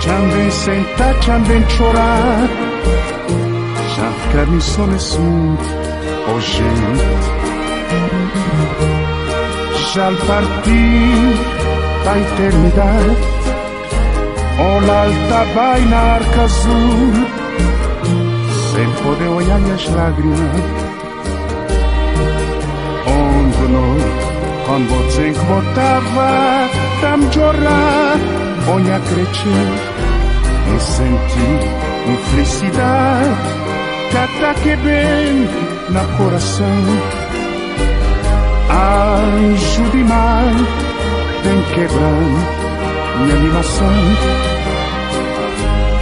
também 0.00 0.48
sentar, 0.52 1.12
também 1.26 1.68
chorar, 1.70 2.48
já 3.96 4.12
ficar 4.12 4.46
me 4.46 4.60
só 4.60 4.86
mundo, 5.18 5.58
oh 6.32 6.38
gente. 6.38 7.02
Já 9.92 10.12
partir 10.24 11.34
para 12.04 12.12
a 12.12 12.20
eternidade, 12.20 13.16
olhar 14.60 14.88
alta 14.88 15.44
vai 15.52 15.80
na 15.80 15.98
arca 15.98 16.42
azul, 16.42 17.12
sem 18.72 18.88
poder 19.02 19.28
olhar 19.30 19.60
as 19.72 19.88
lágrimas. 19.88 20.38
Onde 23.04 23.72
não 23.72 24.21
quando 24.72 24.88
você 24.88 25.30
que 25.30 25.38
botava 25.40 26.70
tam 27.02 27.30
chorar, 27.30 28.16
olha 28.72 28.98
crescer 29.00 29.68
e 30.66 30.80
sentir 30.80 31.60
uma 32.06 32.16
felicidade 32.30 33.36
que 34.10 34.16
ataque 34.16 34.76
bem 34.76 35.46
na 35.90 36.04
coração. 36.16 36.82
Anjo 38.70 39.90
de 39.90 40.04
mar, 40.04 40.54
vem 41.44 41.62
quebrando 41.74 42.40
minha 43.18 43.36
animação. 43.36 43.92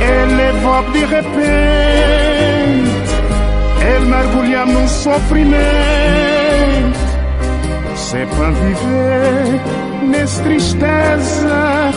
Ele 0.01 0.61
volta 0.63 0.91
de 0.93 1.05
repente, 1.07 1.41
ele 3.85 4.07
mergulha 4.07 4.65
num 4.65 4.87
sofrimento 4.87 6.30
se 8.11 8.27
para 8.27 8.51
viver 8.51 9.61
nessa 10.09 10.43
tristeza. 10.43 11.93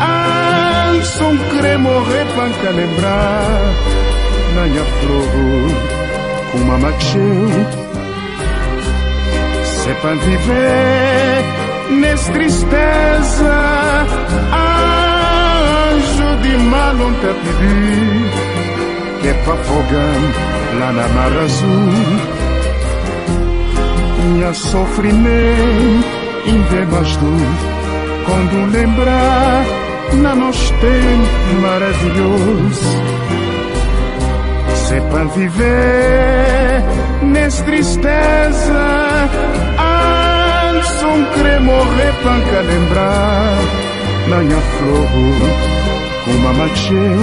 Ai, 0.00 1.02
só 1.02 1.30
querer 1.50 1.78
morrer 1.78 2.26
para 2.34 2.70
lembrar. 2.70 3.60
Minha 4.54 4.84
flor, 4.84 5.28
uma. 6.54 6.78
Se 9.62 9.94
para 10.00 10.14
viver 10.14 11.44
nessa 12.00 12.32
tristeza. 12.32 13.54
Anjo 15.92 16.36
de 16.40 16.56
mal 16.56 16.94
não 16.94 17.12
te 17.12 17.26
pedir. 17.26 18.30
Que 19.20 19.28
é 19.28 19.32
afogar 19.32 20.16
lá 20.78 20.92
na 20.92 21.08
mar 21.08 21.32
azul 21.44 22.41
minha 24.24 24.52
sofrimento 24.54 26.06
em 26.46 26.60
dor. 26.62 27.40
Quando 28.24 28.72
lembrar 28.72 29.64
na 30.14 30.34
nosso 30.34 30.72
tempo 30.74 31.60
maravilhoso 31.60 33.02
para 35.10 35.24
viver 35.24 36.82
nessa 37.22 37.62
tristeza 37.64 39.28
só 40.82 41.08
querer 41.34 41.60
morrer 41.60 42.12
para 42.22 42.60
lembrar. 42.62 43.58
Na 44.28 44.36
minha 44.38 44.60
flor 44.60 45.08
uma 46.34 46.52
macheu 46.52 47.18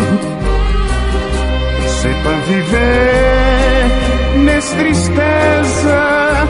se 1.88 2.10
para 2.24 2.38
viver 2.48 3.49
nessa 4.38 4.76
tristeza 4.76 6.48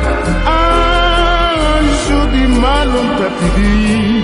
Anjo 1.78 2.28
de 2.32 2.48
mal 2.60 2.86
não 2.86 3.16
te 3.16 3.24
pedi 3.40 4.24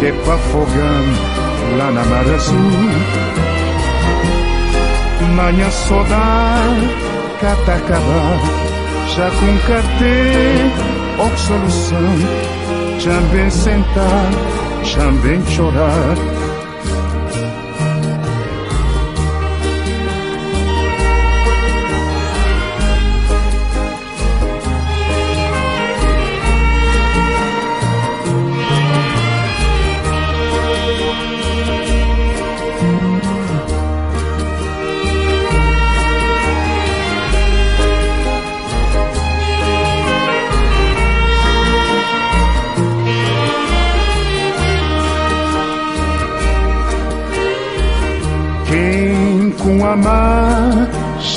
Que 0.00 0.12
para 0.24 0.34
afogar 0.34 1.02
lá 1.76 1.90
na 1.90 2.04
mar 2.04 2.34
azul 2.34 3.30
Manhã 5.28 5.70
saudade, 5.70 6.90
catacaba, 7.40 8.40
já 9.14 9.30
com 9.30 9.58
cartê, 9.66 10.42
ou 11.18 11.36
solução, 11.36 11.98
também 13.02 13.50
sentar, 13.50 14.30
também 14.94 15.46
chorar. 15.46 16.29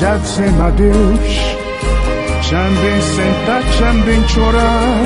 Já 0.04 0.18
dizem 0.18 0.62
adeus. 0.62 1.56
Também 2.50 3.02
sentar, 3.02 3.64
também 3.80 4.28
chorar. 4.28 5.00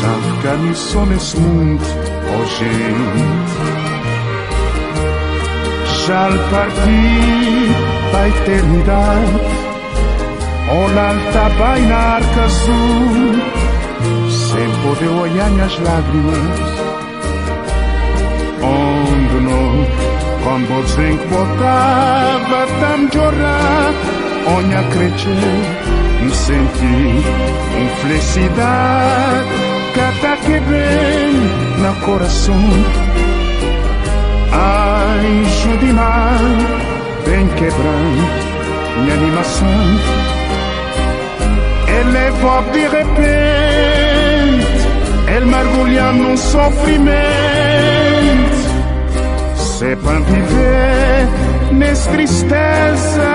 Já 0.00 0.12
ficar 0.22 0.74
só 0.74 1.04
nesse 1.04 1.36
mundo, 1.40 1.82
oh 2.32 2.44
gente. 2.46 3.24
Já 6.06 6.28
partir 6.50 7.74
para 8.12 8.20
a 8.20 8.28
eternidade. 8.28 9.40
Olhar 10.68 11.14
vai 11.58 11.80
na 11.80 11.96
arca 11.96 12.42
azul, 12.44 13.34
sem 14.30 14.70
poder 14.82 15.08
olhar 15.08 15.50
minhas 15.50 15.78
lágrimas. 15.80 16.75
Quando 20.46 20.78
dzen 20.84 21.18
botava 21.28 22.60
tam 22.80 23.00
chorar, 23.10 23.92
onha 24.46 24.82
cresceu, 24.92 25.56
me 26.22 26.32
senti 26.32 26.96
um 27.80 27.88
felicidade, 28.00 29.54
cata 29.92 30.32
que 30.44 30.56
vem 30.68 31.32
no 31.82 31.92
coração. 32.06 32.64
Anjo 34.52 35.74
de 35.78 35.90
mar, 35.92 36.38
vem 37.26 37.46
minha 39.00 39.14
animação. 39.14 39.80
Ele 41.88 42.18
é 42.18 42.30
de 42.70 42.86
repente, 42.96 44.84
ele 45.26 45.46
mergulha 45.46 46.12
num 46.12 46.36
sofrimento 46.36 48.45
se 49.78 49.94
pan 49.96 50.22
viver 50.24 51.28
nes 51.72 52.06
tristeza 52.06 53.32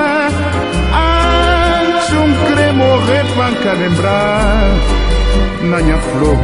antes 0.90 2.10
um 2.24 2.32
cremo 2.48 2.90
repanca 3.12 3.74
lembrar. 3.74 4.72
Na 5.70 5.78
minha 5.78 5.98
flor 6.00 6.38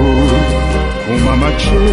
uma 1.16 1.36
machê 1.38 1.88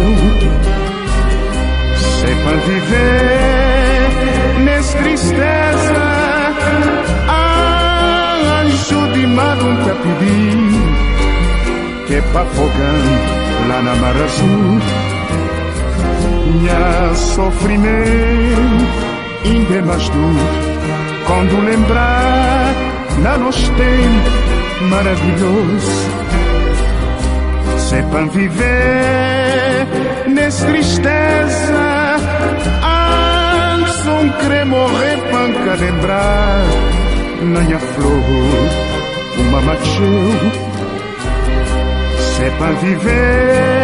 se 1.97 2.31
pan 2.43 2.59
viver 2.67 4.01
nes 4.65 4.93
tristeza 4.93 6.07
anjo 8.61 9.01
de 9.13 9.25
mar 9.25 9.57
um 9.57 9.75
te 9.83 9.93
pedir 10.03 10.59
que 12.05 12.21
pa 12.31 12.45
fogão 12.45 13.03
lá 13.67 13.81
na 13.81 13.95
mar 13.95 14.15
azul 14.15 15.04
minha 16.45 17.13
sofrimento 17.15 18.85
ainda 19.43 19.75
é 19.75 19.81
mais 19.81 20.09
duro 20.09 20.75
quando 21.25 21.65
lembrar 21.65 22.73
na 23.21 23.37
nosso 23.37 23.71
tempo 23.73 24.89
maravilhoso. 24.89 26.25
Se 27.77 27.95
é 27.95 28.01
para 28.03 28.25
viver 28.25 29.87
nessa 30.27 30.65
tristeza 30.65 32.15
antes 33.73 34.05
um 34.07 34.29
querer 34.39 34.65
morrer 34.65 35.17
para 35.31 35.75
lembrar 35.75 36.63
na 37.41 37.61
minha 37.61 37.79
flor 37.79 38.23
uma 39.37 39.61
macheu 39.61 40.51
se 42.17 42.43
é 42.43 42.49
para 42.51 42.71
viver 42.73 43.74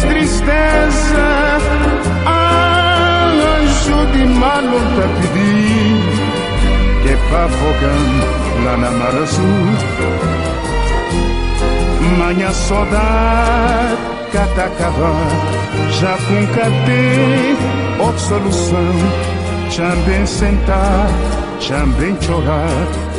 tristeza. 0.00 1.28
Anjo 3.58 4.06
de 4.12 4.24
malo 4.26 4.78
te 4.94 5.06
pedi 5.18 5.62
que 7.02 7.16
para 7.28 7.48
fogando 7.48 8.26
lá 8.64 8.76
na 8.76 8.90
mar 8.90 9.14
azul. 9.14 9.66
Manhã 12.18 12.52
saudade 12.52 13.96
catacava, 14.32 15.14
já 16.00 16.16
com 16.26 16.46
cadê 16.54 17.56
outra 18.02 18.18
solução. 18.18 18.92
Também 19.74 20.26
sentar, 20.26 21.08
também 21.66 22.14
chorar 22.20 23.11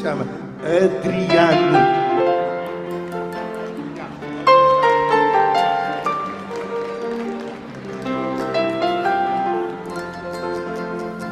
chama 0.00 0.24
Adriano. 0.64 1.78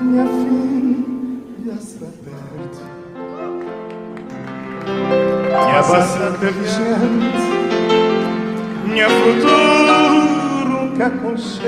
Minha 0.03 0.27
filha 0.27 1.75
está 1.79 2.07
perto. 2.25 2.81
Minha 5.67 5.83
santa 5.83 6.51
vigente 6.51 7.49
Minha 8.85 9.09
futuro 9.09 10.93
que 10.95 11.03
aconchega. 11.03 11.68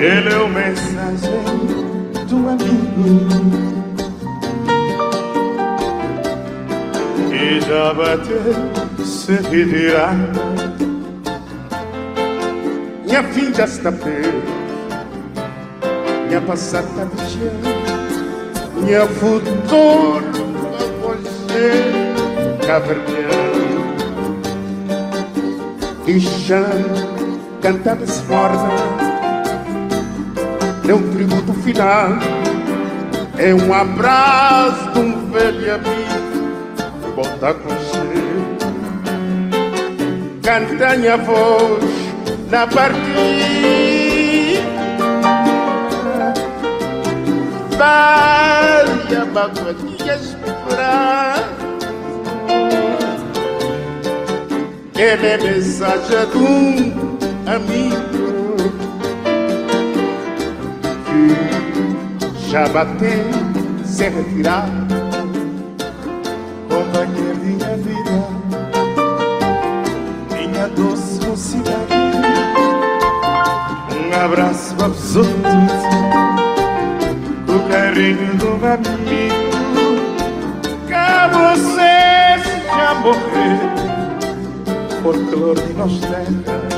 Ele 0.00 0.32
é 0.32 0.38
o 0.38 0.48
mensageiro 0.48 2.12
do 2.28 2.48
amigo. 2.48 3.68
e 7.38 7.60
já 7.60 7.94
bateu 7.94 9.04
se 9.04 9.32
retirar. 9.32 10.14
Minha 13.04 13.22
já 13.54 13.64
está 13.64 13.92
perto, 13.92 14.42
minha 16.26 16.40
passada 16.42 16.88
chão, 17.28 18.82
minha 18.82 19.06
futuro 19.06 20.24
a 20.74 21.06
você 21.06 21.84
caverneando. 22.66 23.38
E 26.06 26.18
já 26.18 26.64
cantada 27.60 28.06
se 28.06 28.22
morna, 28.24 28.68
é 30.88 30.94
um 30.94 31.10
tributo 31.10 31.52
final, 31.62 32.12
é 33.36 33.54
um 33.54 33.74
abraço 33.74 34.90
de 34.92 34.98
um 35.00 35.30
velho 35.30 35.74
amigo, 35.74 37.14
volta 37.14 37.54
com 37.54 37.68
você. 37.68 37.98
Canta 40.42 40.96
minha 40.96 41.18
voz 41.18 41.84
na 42.50 42.66
partida, 42.66 42.98
vai 47.76 48.58
a 50.10 50.16
esperar. 50.16 51.48
É 54.96 55.12
a 55.12 55.38
mensagem 55.38 56.26
de 56.32 56.38
um 56.38 57.18
amigo 57.46 58.17
já 62.58 62.68
bateu 62.70 63.24
sem 63.84 64.10
retirar. 64.10 64.66
Companhia 66.68 67.34
minha 67.34 67.76
vida, 67.76 68.16
minha 70.32 70.68
doce 70.68 71.24
mocidade. 71.26 71.94
Um 73.94 74.24
abraço 74.24 74.74
absoluto, 74.82 75.28
o 77.46 77.68
carinho 77.70 78.34
do 78.38 78.48
amigo. 78.66 79.48
Que 80.88 81.08
você 81.36 81.94
já 82.66 82.94
morreu 82.94 83.58
folclore 85.02 85.60
de 85.60 85.72
nós 85.74 86.00
terra 86.00 86.68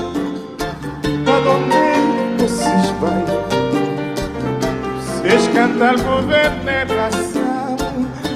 Cantam 5.54 5.94
por 6.04 6.22
veneração 6.22 7.76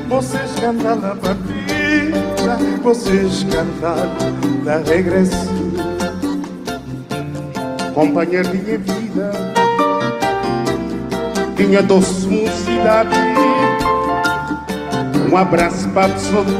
Vocês 0.08 0.50
cantam 0.60 0.96
na 0.96 1.14
partida 1.14 2.58
Vocês 2.82 3.44
cantam 3.44 4.10
na 4.64 4.76
regresso 4.78 5.48
Companheiro 7.94 8.48
minha 8.50 8.78
vida 8.78 9.32
Minha 11.58 11.82
doce 11.82 12.26
mocidade 12.26 13.16
Um 15.30 15.36
abraço 15.36 15.88
para 15.90 16.08
todos 16.08 16.54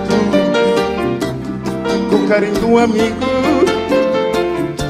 com 2.14 2.28
carinho 2.28 2.54
do 2.54 2.78
amigo. 2.78 3.16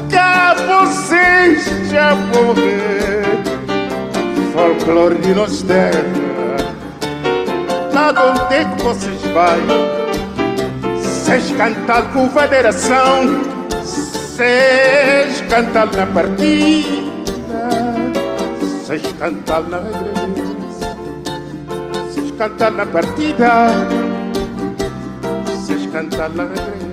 Cá 0.09 0.55
vocês 0.55 1.65
já 1.89 2.15
morrer 2.15 3.24
Folclore 4.55 5.15
de 5.15 5.33
nós 5.33 5.61
terra 5.63 6.01
Lá 7.93 8.13
onde 8.23 8.55
é 8.55 8.63
que 8.63 8.81
vocês 8.83 9.21
vão 9.21 9.59
Vocês 10.95 11.51
cantar 11.57 12.13
com 12.13 12.29
federação 12.29 13.41
Vocês 13.69 15.41
cantar 15.49 15.87
na 15.87 16.05
partida 16.05 16.87
Vocês 18.61 19.01
cantar 19.19 19.61
na 19.63 19.77
regressa 19.79 20.95
Vocês 22.07 22.31
cantar 22.37 22.71
na 22.71 22.85
partida 22.85 23.67
Vocês 25.45 25.85
cantar 25.91 26.29
na 26.29 26.43
regressa 26.43 26.85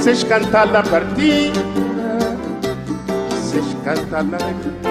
vocês 0.00 0.24
cantam 0.24 0.66
na 0.72 0.82
partida, 0.82 1.60
vocês 3.28 3.76
cantam 3.84 4.24
na 4.24 4.38
alegria. 4.38 4.89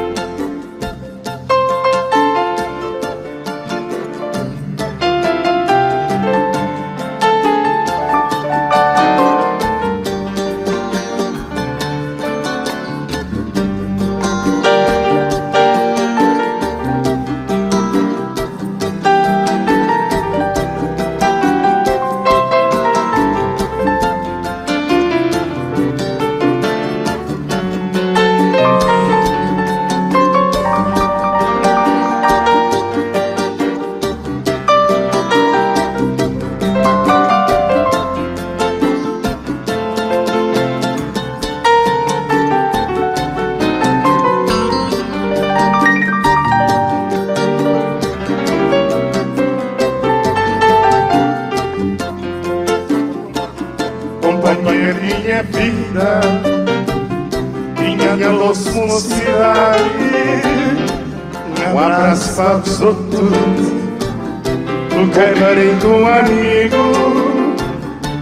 Um 65.88 66.08
amigo, 66.08 66.84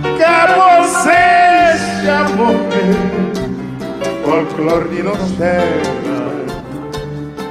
que 0.02 0.32
você 0.54 2.04
já 2.06 2.24
morreu, 2.36 2.98
folclore 4.24 4.90
de 4.90 5.04
nossa 5.04 5.36
terra, 5.38 5.98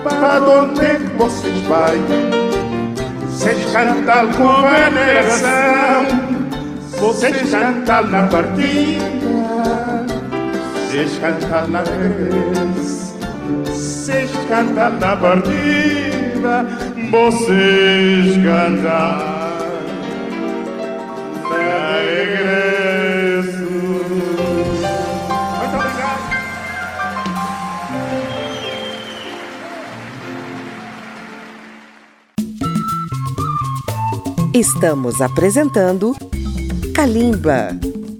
para 0.02 0.40
onde 0.42 0.90
vocês 1.16 1.60
vão? 1.62 1.96
Vocês 3.26 3.72
cantam 3.72 4.32
com 4.32 4.62
veneração 4.62 6.36
vocês 6.98 7.50
cantam 7.50 8.06
na 8.08 8.26
partida, 8.26 9.04
vocês 10.88 11.18
cantam 11.18 11.68
na 11.68 11.80
regressa, 11.80 13.14
vocês 13.64 14.30
cantam 14.48 14.98
na 14.98 15.16
partida, 15.16 16.66
vocês 17.10 18.36
cantam 18.44 19.25
Estamos 34.76 35.22
apresentando 35.22 36.14
Kalimba. 36.94 37.70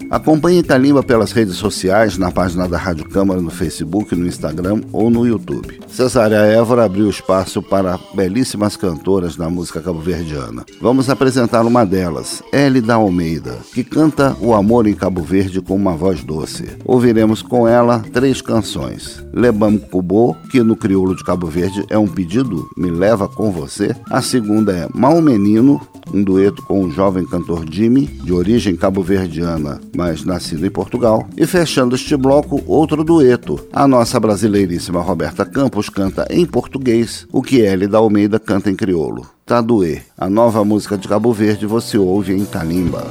Acompanhe 0.09 0.63
Kalimba 0.63 1.03
pelas 1.03 1.31
redes 1.31 1.55
sociais, 1.55 2.17
na 2.17 2.31
página 2.31 2.67
da 2.67 2.79
Rádio 2.79 3.06
Câmara 3.17 3.41
no 3.41 3.49
Facebook, 3.49 4.15
no 4.15 4.27
Instagram 4.27 4.81
ou 4.93 5.09
no 5.09 5.25
YouTube. 5.25 5.79
Cesária 5.87 6.35
Évora 6.35 6.85
abriu 6.85 7.09
espaço 7.09 7.63
para 7.63 7.99
belíssimas 8.13 8.77
cantoras 8.77 9.35
da 9.35 9.49
música 9.49 9.81
cabo-verdiana. 9.81 10.63
Vamos 10.79 11.09
apresentar 11.09 11.65
uma 11.65 11.83
delas, 11.83 12.43
Elida 12.53 12.93
Almeida, 12.93 13.57
que 13.73 13.83
canta 13.83 14.37
o 14.39 14.53
amor 14.53 14.85
em 14.85 14.93
Cabo 14.93 15.23
Verde 15.23 15.61
com 15.61 15.75
uma 15.75 15.95
voz 15.95 16.23
doce. 16.23 16.77
Ouviremos 16.85 17.41
com 17.41 17.67
ela 17.67 18.05
três 18.13 18.39
canções. 18.39 19.25
Lebam 19.33 19.79
Cubô, 19.79 20.35
que 20.51 20.61
no 20.61 20.75
crioulo 20.75 21.15
de 21.15 21.23
Cabo 21.23 21.47
Verde 21.47 21.83
é 21.89 21.97
um 21.97 22.07
pedido, 22.07 22.69
me 22.77 22.91
leva 22.91 23.27
com 23.27 23.51
você. 23.51 23.95
A 24.11 24.21
segunda 24.21 24.73
é 24.73 24.87
Mal 24.93 25.19
Menino, 25.23 25.81
um 26.13 26.23
dueto 26.23 26.61
com 26.63 26.83
o 26.83 26.91
jovem 26.91 27.25
cantor 27.25 27.65
Jimmy, 27.69 28.05
de 28.05 28.33
origem 28.33 28.75
cabo-verdiana, 28.75 29.79
mas 29.95 30.23
nascido 30.23 30.65
em 30.65 30.69
Portugal. 30.69 31.27
E 31.35 31.45
fechando 31.45 31.95
este 31.95 32.15
bloco, 32.15 32.61
outro 32.65 33.03
dueto. 33.07 33.57
A 33.71 33.87
nossa 33.87 34.19
brasileiríssima 34.19 35.01
Roberta 35.01 35.45
Campos 35.45 35.87
canta 35.87 36.27
em 36.29 36.45
português, 36.45 37.25
o 37.31 37.41
que 37.41 37.61
Hélida 37.61 37.97
Almeida 37.97 38.37
canta 38.37 38.69
em 38.69 38.75
crioulo. 38.75 39.25
Taduê, 39.45 40.01
a 40.17 40.29
nova 40.29 40.65
música 40.65 40.97
de 40.97 41.07
Cabo 41.07 41.31
Verde, 41.31 41.65
você 41.65 41.97
ouve 41.97 42.33
em 42.33 42.43
Talimba. 42.43 43.07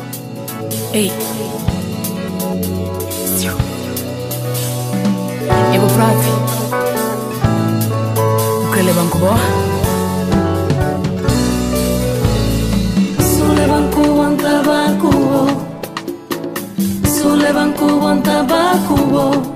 Ei. 0.93 1.11
Eu 5.75 5.83
vou. 5.89 6.15
O 8.63 8.73
que 8.73 8.83
Sulevan 13.23 13.91
kuban 13.91 14.37
tabakubo 14.37 15.41
Sulevan 17.05 17.73
kuban 17.73 18.23
tabakubo 18.23 19.56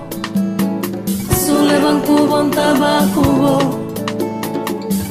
Sulevan 1.60 2.00
kuban 2.08 2.48
tabakubo 2.56 3.54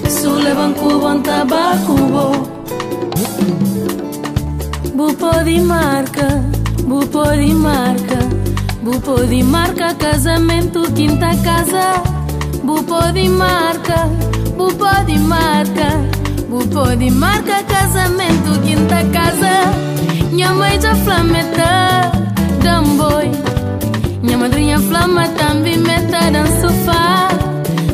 Sulevan 0.10 0.74
kuban 0.74 1.22
tabakubo 1.22 2.26
Bupo 4.98 5.30
di 5.46 5.60
marca, 5.62 6.42
bupo 6.90 7.24
di 7.38 7.54
marca. 7.54 8.20
Bupo 8.82 9.22
di 9.30 9.44
marca, 9.44 9.94
casamento, 9.94 10.82
quinta 10.92 11.38
casa. 11.46 12.02
Bupo 12.66 12.98
di 13.14 13.30
marca, 13.30 14.10
bupo 14.58 14.90
di 15.06 15.18
marca. 15.22 16.02
Bupo 16.50 16.98
de 16.98 17.12
marca, 17.12 17.62
casamento, 17.64 18.60
quinta 18.66 19.06
casa. 19.14 19.70
Minha 20.34 20.52
mãe 20.54 20.82
já 20.82 20.96
flameta, 20.96 22.12
gamboi 22.64 23.32
Minha 24.22 24.38
madrinha 24.38 24.80
flama 24.80 25.28
também 25.30 25.78
meta 26.20 26.44
no 26.44 26.62
sofá 26.62 27.30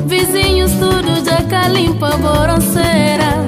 Vizinhos 0.05 0.71
tudo 0.73 1.26
já 1.26 1.41
calimpa, 1.43 2.09
boronceira. 2.17 3.43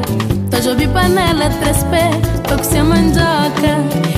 Tá 0.50 0.60
jobi 0.60 0.88
panela, 0.88 1.50
três 1.62 1.84
pés, 1.84 2.16
toco 2.48 2.64
se 2.64 2.82
mandioca. 2.82 3.78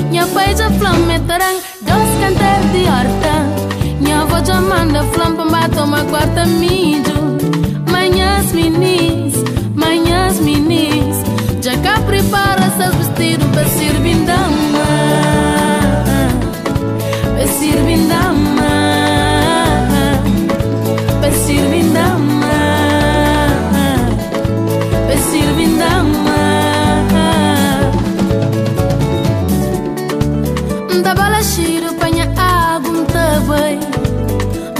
Minha 0.09 0.25
pai 0.27 0.55
já 0.55 0.69
flameta, 0.71 1.37
dois 1.81 2.09
cantar 2.19 2.61
de 2.71 2.83
horta. 2.85 3.99
Minha 3.99 4.21
avó 4.21 4.43
já 4.43 4.61
manda 4.61 5.03
flampa, 5.03 5.69
toma 5.75 6.03
quarta 6.05 6.45
mídio 6.45 7.37
Manhãs 7.91 8.51
minis 8.53 9.35
manhãs 9.75 10.39
minis. 10.39 11.17
Já 11.61 11.77
cá 11.77 11.99
prepara 12.01 12.69
seus 12.77 12.95
vestidos 12.95 13.47
para 13.49 13.67
servir 13.67 14.15
dama. 14.25 14.85
Para 17.35 17.47
servir 17.47 18.07
dama 18.07 18.48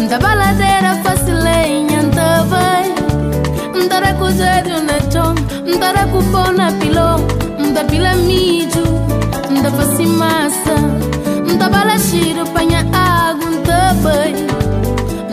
Da 0.09 0.17
baladeira 0.19 0.95
fácil 1.03 1.35
lenha 1.45 1.99
um 2.01 2.09
tabei 2.11 2.87
Ndara 3.85 4.13
kuzedu 4.13 4.75
na 4.87 4.97
chom 5.11 5.35
Ndara 5.75 6.05
kupona 6.07 6.71
pilo 6.79 7.19
Nda 7.59 7.83
pila 7.83 8.15
miju 8.15 8.85
Nda 9.51 9.71
fasi 9.71 10.05
masa 10.05 10.75
Nda 11.53 11.69
bala 11.69 11.97
shiro 11.99 12.45
panha 12.53 12.81
água 12.93 13.49
Nda 13.59 13.93
bai 14.03 14.33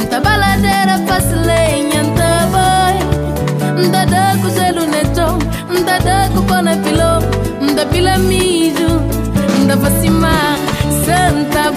Nda 0.05 0.21
baladeira 0.21 0.99
fasi 1.07 1.35
lenha 1.49 2.03
Nda 2.03 2.31
bai 2.53 2.99
Nda 3.89 4.07
da 4.07 4.37
kuzedu 4.43 4.83
na 4.93 5.03
chom 5.15 5.39
Nda 5.81 5.99
da 5.99 6.29
kupona 6.29 6.77
pilo 6.77 7.23
Nda 7.63 7.85
pila 7.87 8.19
miju 8.19 8.91
Nda 9.65 9.77
fasi 9.77 10.11
masa 10.11 11.31
Nda 11.31 11.71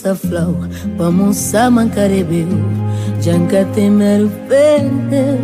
munti 0.00 0.14
kusa 0.14 0.14
flau, 0.14 0.54
pamusa 0.96 1.70
mancarebeu, 1.70 2.48
janca 3.20 3.64
temer 3.74 4.28
perder, 4.48 5.38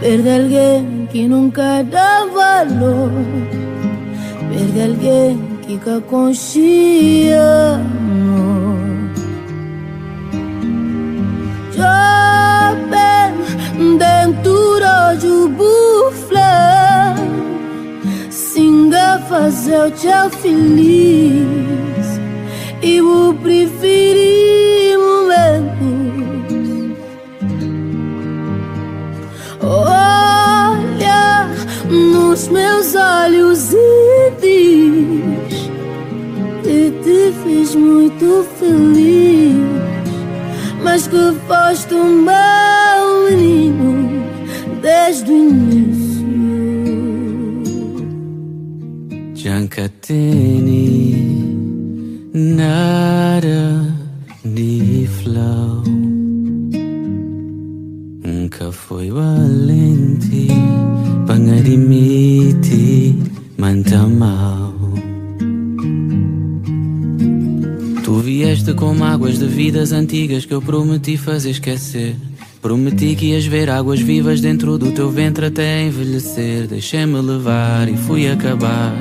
perder 0.00 0.42
alguém 0.42 1.08
que 1.10 1.28
nunca 1.28 1.82
dá 1.82 2.26
valor. 2.26 3.12
Perde 4.50 4.82
alguém 4.82 5.38
que 5.62 5.78
cá 5.78 6.00
conchia 6.08 7.80
Jovem 11.74 13.32
dentro 13.98 14.78
de 15.18 15.48
bufla 15.56 17.14
Singa 18.30 19.18
fazer 19.28 19.86
o 19.86 19.90
teu 19.90 20.30
feliz 20.30 21.53
eu 22.84 23.34
preferi 23.42 24.94
momentos. 24.98 26.04
Olha 29.62 31.48
nos 31.88 32.48
meus 32.48 32.94
olhos 32.94 33.72
e 33.72 34.30
diz 34.40 35.70
que 36.62 36.90
te 37.02 37.32
fiz 37.42 37.74
muito 37.74 38.46
feliz, 38.58 39.56
mas 40.82 41.06
que 41.06 41.34
foste 41.48 41.94
um 41.94 42.22
antigas 70.14 70.46
Que 70.46 70.54
eu 70.54 70.62
prometi 70.62 71.16
fazer 71.16 71.50
esquecer 71.50 72.14
Prometi 72.62 73.14
que 73.14 73.26
ias 73.26 73.44
ver 73.44 73.68
águas 73.68 74.00
vivas 74.00 74.40
dentro 74.40 74.78
do 74.78 74.92
teu 74.92 75.10
ventre 75.10 75.46
até 75.46 75.82
envelhecer 75.82 76.66
Deixei-me 76.68 77.20
levar 77.20 77.88
e 77.88 77.96
fui 77.96 78.30
acabar 78.30 78.94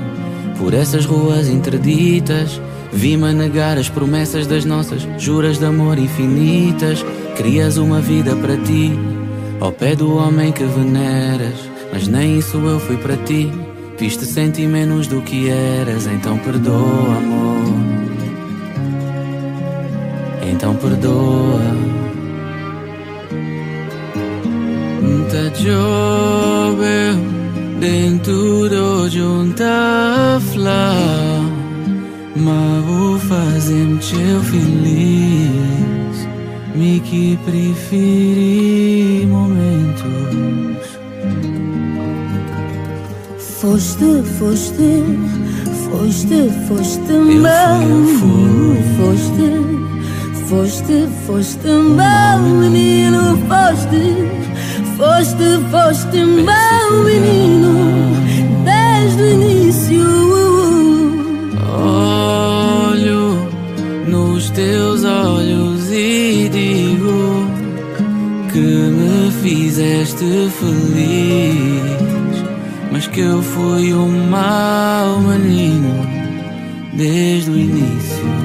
por 0.57 0.73
essas 0.73 1.03
ruas 1.03 1.49
interditas, 1.49 2.61
vi-me 2.93 3.33
negar 3.33 3.77
as 3.77 3.89
promessas 3.89 4.45
das 4.47 4.63
nossas 4.63 5.01
juras 5.17 5.57
de 5.57 5.65
amor 5.65 5.97
infinitas. 5.97 7.03
Crias 7.35 7.75
uma 7.75 7.99
vida 7.99 8.35
para 8.35 8.55
ti, 8.55 8.91
ao 9.59 9.71
pé 9.71 9.95
do 9.95 10.15
homem 10.15 10.51
que 10.53 10.63
veneras. 10.63 11.55
Mas 11.91 12.07
nem 12.07 12.37
isso 12.37 12.57
eu 12.57 12.79
fui 12.79 12.95
para 12.97 13.17
ti. 13.17 13.51
Fiz-te 13.97 14.25
sentir 14.25 14.67
menos 14.67 15.07
do 15.07 15.21
que 15.21 15.49
eras, 15.49 16.05
então 16.05 16.37
perdoa, 16.37 17.17
amor. 17.17 17.72
Então 20.53 20.75
perdoa. 20.75 21.59
Tá 25.31 25.59
jovem 25.59 27.17
dentro 27.79 29.09
de 29.09 29.19
um 29.19 29.51
tafla 29.53 30.93
Mas 32.35 32.85
vou 32.85 33.17
fazer-me 33.17 33.99
feliz. 34.43 36.27
Me 36.75 36.99
que 36.99 37.35
preferi 37.37 39.25
momentos. 39.27 40.99
Foste, 43.59 44.21
foste, 44.37 45.03
foste, 45.89 46.51
foste 46.67 47.13
mal 47.41 47.79
Foste, 48.97 49.72
foste, 50.47 51.07
foste 51.25 51.67
mal 51.67 52.39
Menino, 52.39 53.37
foste 53.47 54.43
Foste, 54.97 55.59
foste 55.71 56.23
meu 56.23 57.03
menino 57.03 58.13
desde 58.63 59.23
o 59.23 59.31
início. 59.31 60.03
Olho 61.75 63.47
nos 64.07 64.51
teus 64.51 65.03
olhos 65.03 65.91
e 65.91 66.47
digo 66.51 67.47
que 68.51 68.59
me 68.59 69.31
fizeste 69.41 70.25
feliz, 70.59 72.43
mas 72.91 73.07
que 73.07 73.21
eu 73.21 73.41
fui 73.41 73.93
um 73.95 74.29
mau 74.29 75.19
menino 75.21 76.07
desde 76.93 77.49
o 77.49 77.57
início. 77.57 78.42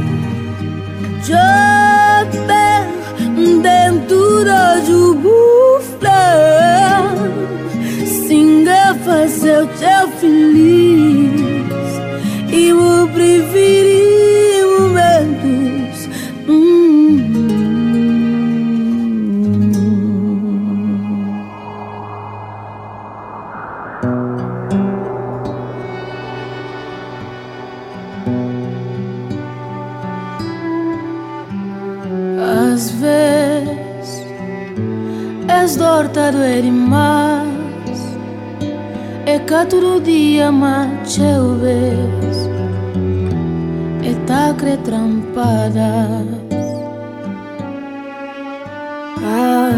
Fazer 9.09 9.63
o 9.63 9.67
teu 9.67 10.09
feliz. 10.21 11.41
E 12.53 12.69
eu 12.69 13.09
preferi 13.09 13.98
É 39.59 39.65
que 39.65 39.71
todo 39.71 40.01
dia 40.01 40.53
mais 40.53 41.19
eu 41.19 41.57
vejo 41.57 42.49
É 44.05 44.15
tacre 44.25 44.77
trampada 44.79 46.25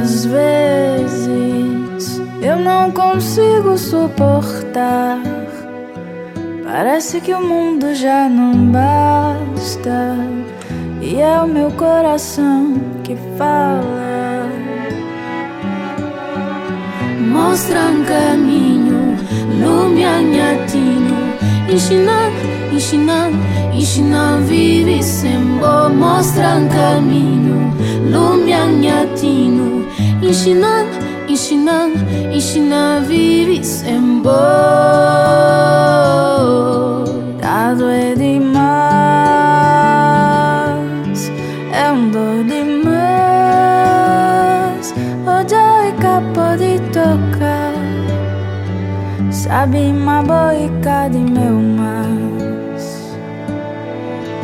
Às 0.03 0.27
vezes 0.27 2.21
eu 2.43 2.59
não 2.59 2.91
consigo 2.91 3.77
suportar. 3.77 5.19
Parece 6.65 7.21
que 7.21 7.35
o 7.35 7.41
mundo 7.41 7.95
já 7.95 8.29
não 8.29 8.55
basta. 8.73 10.17
E 11.03 11.21
é 11.21 11.41
o 11.41 11.47
meu 11.47 11.71
coração 11.73 12.81
que 13.05 13.15
fala. 13.37 14.49
Mostra 17.31 17.81
um 17.81 18.05
caminho 18.05 18.80
minhatino 19.89 21.17
Ensinar, 21.69 22.31
ensinar, 22.73 23.31
ensinar 23.73 24.41
vive 24.43 25.03
sem 25.03 25.59
bo 25.59 25.89
Mostra 25.89 26.57
um 26.57 26.69
caminho 26.69 27.73
minhatino 28.45 29.87
Ensinar, 30.23 30.87
ensinar, 31.29 31.91
ensinar 32.33 33.03
vive 33.03 33.65
sem 33.65 34.21
bo 34.23 34.31
Dado 37.41 37.89
é 37.89 38.15
demais 38.15 39.50
Sabe 49.51 49.91
uma 49.91 50.23
boica 50.23 51.09
de 51.11 51.19
meu 51.19 51.55
mais 51.55 53.19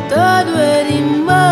Todo 0.09 0.51
demais 0.85 1.47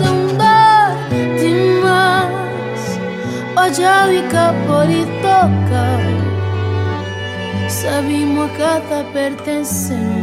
É 0.00 0.08
um 0.08 0.28
dor 0.38 0.94
demais. 1.40 2.82
Hoje 3.58 3.82
é 3.82 4.22
capa 4.30 4.86
de 4.86 5.04
tocar 5.20 6.00
Sabe 7.68 8.22
uma 8.22 8.48
cata 8.50 9.04
pertencendo 9.12 10.19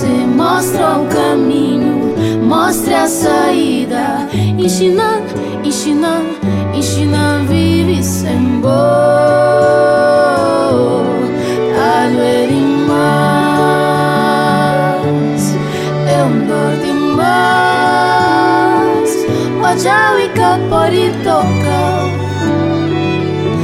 você 0.00 0.26
Mostra 0.40 0.96
um 0.98 1.06
caminho, 1.08 2.14
mostre 2.42 2.94
a 2.94 3.06
saída. 3.06 4.26
Ensinar, 4.32 5.20
ensinar, 5.62 6.22
ensinar 6.74 7.44
vive 7.46 8.02
sem 8.02 8.60
bo 8.60 8.68
Algo 11.92 12.20
é 12.20 12.46
demais 12.46 12.80
É 16.08 16.22
um 16.24 16.46
dor 16.46 16.76
demais. 16.82 18.30
Ojawika 19.62 20.58
poritoka 20.70 21.80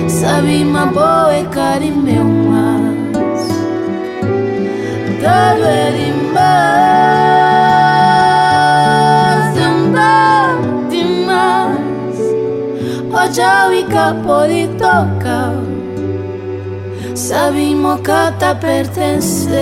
Sabi 0.09 0.65
maboe 0.65 1.45
kari 1.51 1.91
meu 1.91 2.25
mas. 2.25 2.97
Dado 5.23 5.65
Ojawika 13.27 14.15
poritoka 14.23 15.51
Sabi 17.15 17.75
mokata 17.75 18.55
pertencer 18.55 19.57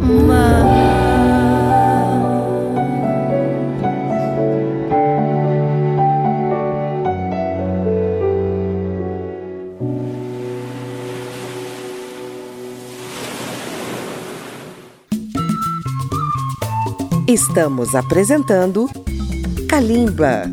Mas 0.00 0.72
Estamos 17.26 17.94
apresentando 17.94 18.88
Kalimba. 19.72 20.52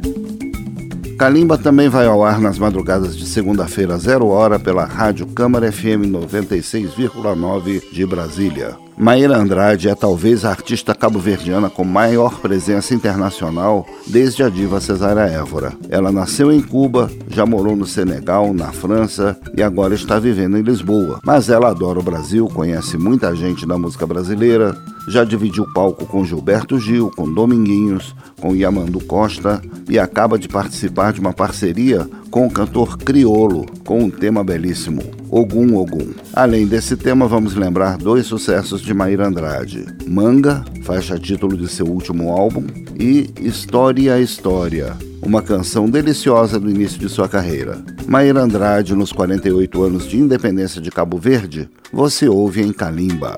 Kalimba 1.17 1.57
também 1.57 1.89
vai 1.89 2.05
ao 2.05 2.23
ar 2.23 2.39
nas 2.39 2.57
madrugadas 2.57 3.17
de 3.17 3.25
segunda-feira, 3.25 3.97
zero 3.97 4.27
hora, 4.27 4.57
pela 4.57 4.85
Rádio 4.85 5.27
Câmara 5.27 5.69
FM 5.69 6.07
96,9 6.09 7.83
de 7.91 8.05
Brasília. 8.05 8.77
Maíra 8.99 9.37
Andrade 9.37 9.87
é 9.87 9.95
talvez 9.95 10.43
a 10.43 10.49
artista 10.49 10.93
cabo-verdiana 10.93 11.69
com 11.69 11.85
maior 11.85 12.37
presença 12.41 12.93
internacional 12.93 13.87
desde 14.05 14.43
a 14.43 14.49
diva 14.49 14.81
Cesária 14.81 15.21
Évora. 15.21 15.71
Ela 15.89 16.11
nasceu 16.11 16.51
em 16.51 16.61
Cuba, 16.61 17.09
já 17.29 17.45
morou 17.45 17.77
no 17.77 17.85
Senegal, 17.85 18.53
na 18.53 18.73
França 18.73 19.39
e 19.55 19.63
agora 19.63 19.95
está 19.95 20.19
vivendo 20.19 20.57
em 20.57 20.61
Lisboa. 20.61 21.21
Mas 21.23 21.49
ela 21.49 21.69
adora 21.69 21.97
o 21.97 22.03
Brasil, 22.03 22.45
conhece 22.47 22.97
muita 22.97 23.33
gente 23.33 23.65
da 23.65 23.77
música 23.77 24.05
brasileira, 24.05 24.75
já 25.07 25.23
dividiu 25.23 25.65
palco 25.73 26.05
com 26.05 26.25
Gilberto 26.25 26.77
Gil, 26.77 27.09
com 27.15 27.33
Dominguinhos, 27.33 28.13
com 28.41 28.53
Yamandu 28.53 28.99
Costa 29.05 29.61
e 29.87 29.97
acaba 29.97 30.37
de 30.37 30.49
participar 30.49 31.13
de 31.13 31.21
uma 31.21 31.31
parceria 31.31 32.05
com 32.29 32.45
o 32.45 32.51
cantor 32.51 32.97
Criolo, 32.97 33.65
com 33.85 34.03
um 34.03 34.09
tema 34.09 34.43
belíssimo, 34.43 35.01
Ogum 35.29 35.75
Ogum. 35.75 36.11
Além 36.33 36.65
desse 36.65 36.97
tema, 36.97 37.27
vamos 37.27 37.55
lembrar 37.55 37.97
dois 37.97 38.25
sucessos 38.25 38.81
de 38.81 38.93
Maíra 38.93 39.27
Andrade: 39.27 39.85
Manga, 40.07 40.65
faixa 40.83 41.19
título 41.19 41.55
de 41.55 41.67
seu 41.67 41.85
último 41.85 42.31
álbum, 42.31 42.65
e 42.99 43.29
História 43.39 44.19
História, 44.19 44.95
uma 45.21 45.41
canção 45.41 45.89
deliciosa 45.89 46.59
do 46.59 46.69
início 46.69 46.99
de 46.99 47.07
sua 47.09 47.29
carreira. 47.29 47.77
Maíra 48.07 48.41
Andrade, 48.41 48.95
nos 48.95 49.11
48 49.11 49.83
anos 49.83 50.07
de 50.07 50.17
independência 50.17 50.81
de 50.81 50.89
Cabo 50.89 51.17
Verde, 51.17 51.69
você 51.93 52.27
ouve 52.27 52.61
em 52.61 52.73
Kalimba. 52.73 53.37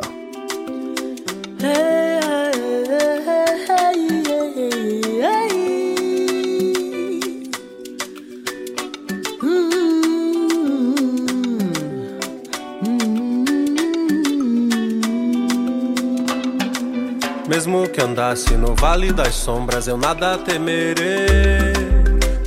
Andasse 18.31 18.55
no 18.55 18.73
vale 18.75 19.11
das 19.11 19.35
sombras, 19.35 19.87
eu 19.87 19.97
nada 19.97 20.37
temerei. 20.37 21.73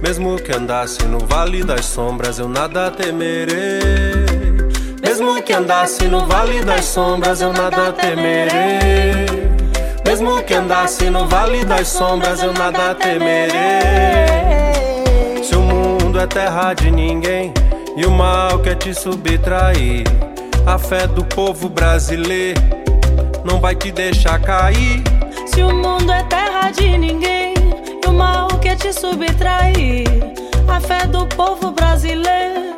Mesmo 0.02 0.36
que 0.36 0.50
andasse 0.50 1.04
no 1.04 1.18
vale 1.18 1.62
das 1.62 1.84
sombras, 1.84 2.38
eu 2.38 2.48
nada 2.48 2.90
temerei. 2.90 4.24
Mesmo 5.02 5.42
que 5.42 5.52
andasse 5.52 6.06
no 6.06 6.26
vale 6.26 6.64
das 6.64 6.86
sombras, 6.86 7.42
eu 7.42 7.52
nada 7.52 7.92
temerei. 7.92 9.26
Mesmo 10.06 10.42
que 10.42 10.54
andasse 10.54 11.10
no 11.10 11.28
vale 11.28 11.66
das 11.66 11.88
sombras, 11.88 12.42
eu 12.42 12.54
nada 12.54 12.94
temerei. 12.94 13.52
Se 15.42 15.54
o 15.54 15.60
mundo 15.60 16.18
é 16.18 16.26
terra 16.26 16.72
de 16.72 16.90
ninguém 16.90 17.52
e 17.94 18.06
o 18.06 18.10
mal 18.10 18.58
quer 18.60 18.76
te 18.76 18.94
subtrair, 18.94 20.04
a 20.64 20.78
fé 20.78 21.06
do 21.06 21.22
povo 21.26 21.68
brasileiro 21.68 22.62
não 23.44 23.60
vai 23.60 23.74
te 23.74 23.92
deixar 23.92 24.40
cair. 24.40 25.02
Terra 26.64 26.70
de 26.70 26.98
ninguém 26.98 27.54
e 28.02 28.08
o 28.08 28.12
mal 28.12 28.48
quer 28.60 28.76
te 28.76 28.92
subtrair, 28.92 30.06
a 30.68 30.80
fé 30.80 31.06
do 31.06 31.26
povo 31.26 31.70
brasileiro 31.72 32.74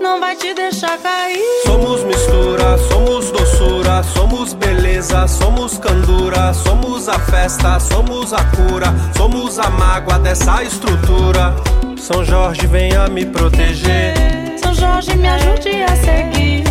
não 0.00 0.20
vai 0.20 0.36
te 0.36 0.52
deixar 0.52 0.98
cair. 0.98 1.40
Somos 1.64 2.02
mistura, 2.04 2.76
somos 2.88 3.30
doçura, 3.30 4.02
somos 4.02 4.52
beleza, 4.52 5.26
somos 5.26 5.78
candura, 5.78 6.52
somos 6.52 7.08
a 7.08 7.18
festa, 7.18 7.80
somos 7.80 8.32
a 8.32 8.44
cura, 8.44 8.94
somos 9.16 9.58
a 9.58 9.70
mágoa 9.70 10.18
dessa 10.18 10.62
estrutura. 10.62 11.54
São 11.96 12.24
Jorge, 12.24 12.66
venha 12.66 13.06
me 13.08 13.24
proteger. 13.24 14.14
São 14.62 14.74
Jorge, 14.74 15.16
me 15.16 15.28
ajude 15.28 15.82
a 15.82 15.96
seguir. 15.96 16.64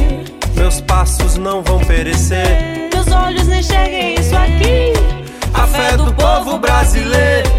Meus 0.56 0.82
passos 0.82 1.38
não 1.38 1.64
vão 1.64 1.80
perecer 1.80 2.84
olhos 3.14 3.48
nem 3.48 3.60
enxerguem 3.60 4.16
isso 4.16 4.36
aqui. 4.36 5.23
A 5.64 5.68
fé 5.68 5.96
do 5.96 6.14
povo 6.14 6.58
brasileiro 6.58 7.50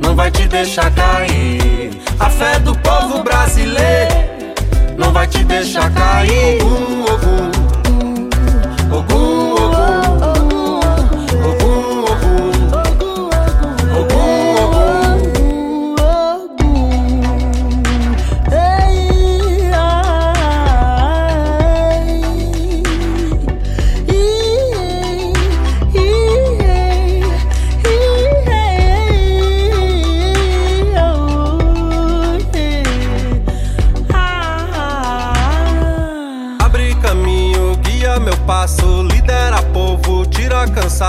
não 0.00 0.16
vai 0.16 0.30
te 0.30 0.48
deixar 0.48 0.90
cair. 0.94 1.90
A 2.18 2.30
fé 2.30 2.58
do 2.58 2.74
povo 2.78 3.22
brasileiro 3.22 4.14
não 4.96 5.12
vai 5.12 5.26
te 5.26 5.44
deixar 5.44 5.92
cair. 5.92 6.62
Ogum, 6.62 7.04
ogum, 7.04 8.30
ogum. 8.96 9.57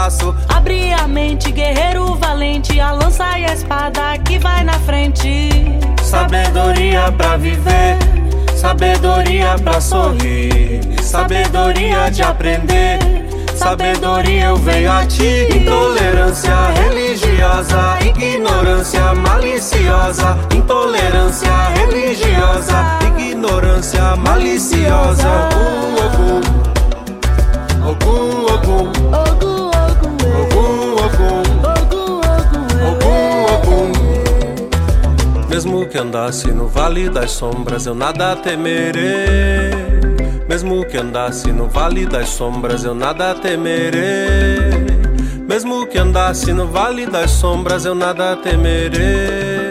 Cansaço. 0.09 0.35
Abre 0.49 0.91
a 0.93 1.07
mente, 1.07 1.51
guerreiro 1.51 2.15
valente, 2.15 2.79
a 2.79 2.91
lança 2.91 3.37
e 3.37 3.45
a 3.45 3.53
espada 3.53 4.17
que 4.25 4.39
vai 4.39 4.63
na 4.63 4.73
frente. 4.73 5.49
Sabedoria 6.03 7.11
pra 7.11 7.37
viver, 7.37 7.97
sabedoria 8.55 9.55
pra 9.63 9.79
sorrir, 9.79 10.81
sabedoria 11.01 12.09
de 12.09 12.23
aprender. 12.23 12.99
Sabedoria 13.55 14.45
eu 14.45 14.55
venho 14.55 14.91
a 14.91 15.05
ti. 15.05 15.47
Intolerância 15.53 16.55
religiosa, 16.81 17.99
ignorância 18.01 19.13
maliciosa. 19.15 20.37
Intolerância 20.55 21.51
religiosa, 21.75 22.99
ignorância 23.17 24.15
maliciosa. 24.15 25.49
Ogum, 25.99 26.41
ogum, 27.89 28.45
ogum, 28.45 28.85
ogum. 28.85 28.98
Mesmo 35.59 35.85
que 35.85 35.97
andasse 35.97 36.47
no 36.53 36.69
vale 36.69 37.09
das 37.09 37.31
sombras, 37.31 37.85
eu 37.85 37.93
nada 37.93 38.33
temerei. 38.33 39.73
Mesmo 40.47 40.85
que 40.85 40.95
andasse 40.95 41.51
no 41.51 41.67
vale 41.67 42.05
das 42.05 42.29
sombras, 42.29 42.85
eu 42.85 42.95
nada 42.95 43.35
temerei. 43.35 44.87
Mesmo 45.45 45.85
que 45.85 45.97
andasse 45.97 46.53
no 46.53 46.65
vale 46.65 47.05
das 47.07 47.31
sombras, 47.31 47.83
eu 47.83 47.93
nada 47.93 48.37
temerei. 48.37 49.69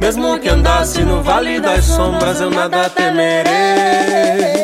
Mesmo 0.00 0.38
que 0.38 0.48
andasse 0.48 1.02
no 1.02 1.20
vale 1.24 1.58
das 1.58 1.86
sombras, 1.86 2.40
eu 2.40 2.48
nada 2.48 2.88
temerei. 2.88 4.59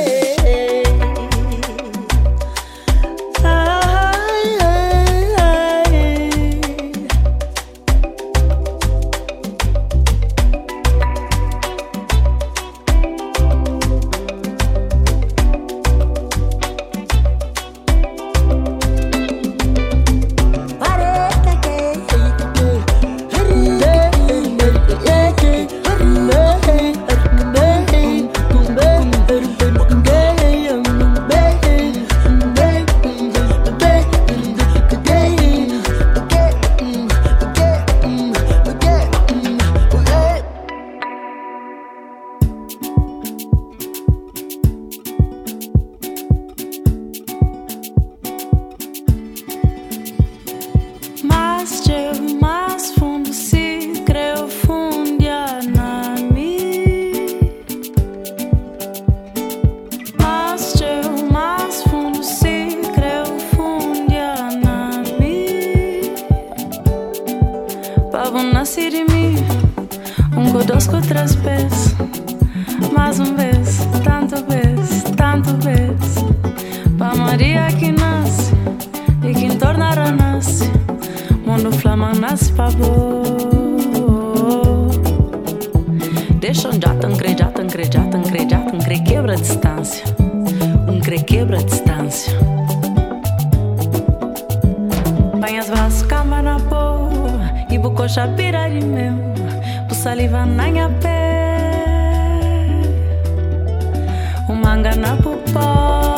Deixa 86.35 86.68
um 86.68 86.72
jatan, 86.72 87.16
cre, 87.16 87.35
jatan, 87.37 87.66
cre, 87.66 87.85
jatan, 87.85 88.22
cre, 88.22 88.49
jatan, 88.49 88.79
cre, 88.79 89.01
quebra 89.01 89.33
a 89.33 89.37
distância. 89.37 90.05
Um 90.89 91.01
cre, 91.01 91.22
quebra 91.22 91.59
a 91.59 91.62
distância. 91.62 92.37
Banhas 95.41 95.68
vas, 95.68 96.03
cama 96.03 96.43
na 96.43 96.59
boa, 96.59 97.41
e 97.70 97.79
bucocha 97.79 98.29
pira 98.37 98.68
de 98.68 98.85
meu, 98.85 99.14
bu 99.89 99.95
saliva 99.95 100.45
na 100.45 100.70
minha 100.70 100.89
pé. 101.01 101.57
O 104.49 104.55
manga 104.55 104.95
na 104.97 105.16
pupoca. 105.16 106.16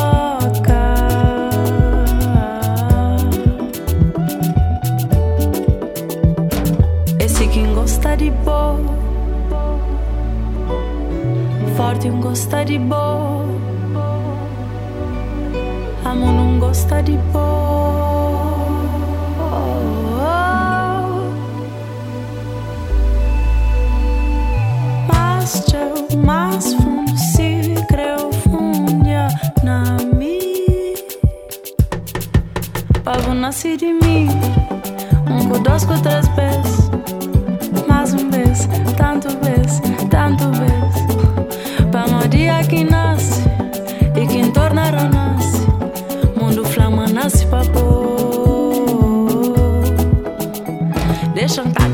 Forte 11.99 12.11
um 12.11 12.21
gosta 12.21 12.65
de 12.65 12.79
boa, 12.79 13.45
amo 16.05 16.33
não 16.33 16.59
gosta 16.61 17.03
de 17.03 17.17
boa. 17.33 17.49
Mas 25.09 25.65
eu 25.75 26.19
mais 26.19 26.73
fundo 26.75 27.19
se 27.19 27.75
creu 27.89 28.33
fundia 28.33 29.29
na 29.65 29.97
mim. 30.15 30.95
Pavo 33.03 33.35
nasce 33.35 33.77
de 33.77 33.93
mim, 33.93 34.29
um 35.29 35.49
codosco 35.49 35.95
três 36.01 36.29
vezes. 36.29 36.98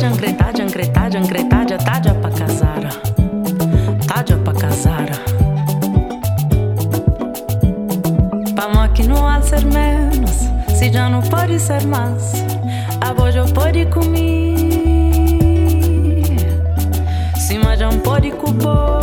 Ancretaja, 0.06 0.62
ancretaja, 0.64 1.18
ancretaja, 1.18 1.78
taja 1.78 2.14
pa 2.14 2.30
casara. 2.30 2.90
Taja 4.06 4.36
pa 4.38 4.52
casara. 4.52 5.14
Pa 8.54 8.68
mó 8.68 8.86
que 8.88 9.02
não 9.02 9.26
há 9.26 9.40
ser 9.40 9.64
menos, 9.64 10.48
se 10.76 10.92
já 10.92 11.08
não 11.08 11.22
pode 11.22 11.58
ser 11.58 11.84
mais. 11.86 12.34
A 13.00 13.12
voz 13.12 13.34
já 13.34 13.44
pode 13.44 13.86
comer. 13.86 14.54
Se 17.36 17.58
mas 17.58 17.78
já 17.78 17.90
não 17.90 17.98
pode 18.00 18.30
cupor. 18.30 18.93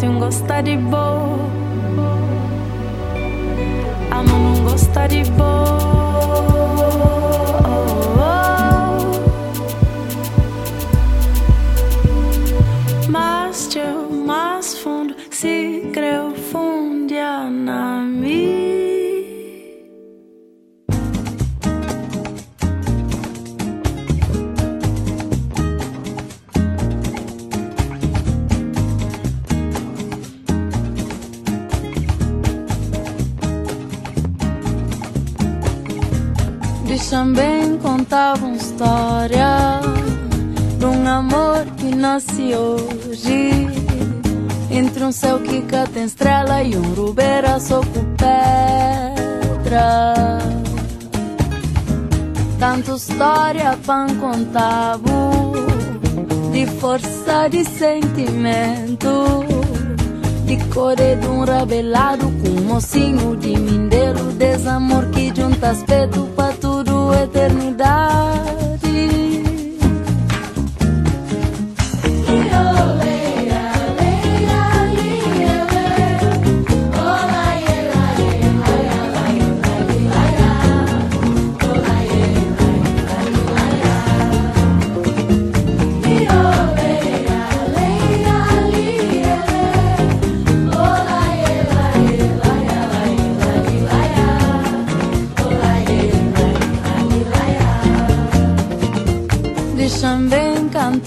Forte 0.00 0.08
um 0.08 0.18
gosta 0.18 0.62
de 0.62 0.78
boa. 0.78 1.38
Amo 4.10 4.38
não 4.38 4.64
gosta 4.64 5.06
de 5.06 5.30
boa 5.32 5.49
hoje. 42.56 43.66
Entre 44.70 45.04
um 45.04 45.12
céu 45.12 45.40
que 45.40 45.62
tem 45.92 46.04
estrela 46.04 46.62
e 46.62 46.76
um 46.76 46.94
rubeira 46.94 47.58
só 47.58 47.80
com 47.80 48.04
pedra. 48.16 50.14
Tanto 52.58 52.96
história 52.96 53.78
para 53.84 54.14
contar 54.14 54.98
de 56.52 56.66
força 56.78 57.48
de 57.48 57.64
sentimento. 57.64 59.44
De 60.44 60.56
core 60.72 61.16
de 61.16 61.26
um 61.26 61.44
rabelado 61.44 62.26
com 62.26 62.48
um 62.48 62.64
mocinho 62.64 63.36
de 63.36 63.56
mindeiro 63.56 64.32
desamor 64.32 65.08
que 65.10 65.32
junta 65.34 65.70
aspecto 65.70 66.28
para 66.34 66.52
tudo 66.54 67.14
eternidade 67.14 68.69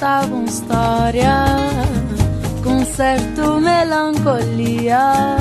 uma 0.03 0.43
história 0.45 1.45
com 2.61 2.85
certo 2.85 3.59
melancolia. 3.59 5.37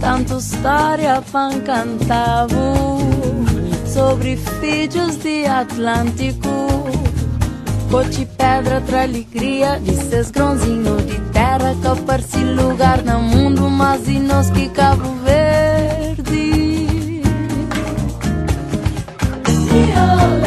Tanto 0.01 0.39
história 0.39 1.23
pan 1.31 1.61
cantavo 1.61 2.99
sobre 3.87 4.37
filhos 4.37 5.17
de 5.17 5.45
Atlântico. 5.47 6.49
Cote 7.91 8.27
pedra 8.37 8.81
tra 8.81 9.03
alegria 9.03 9.79
de 9.81 9.95
seus 9.95 10.31
grãozinhos 10.31 11.07
de 11.07 11.21
terra 11.33 11.75
que 11.81 11.87
aparece 11.87 12.39
lugar 12.39 13.03
no 13.03 13.21
mundo, 13.21 13.71
mas 13.71 14.09
e 14.09 14.19
nós 14.19 14.51
que 14.51 14.69
Cabo 14.71 15.09
Verde. 15.25 15.38
oh. 20.01 20.38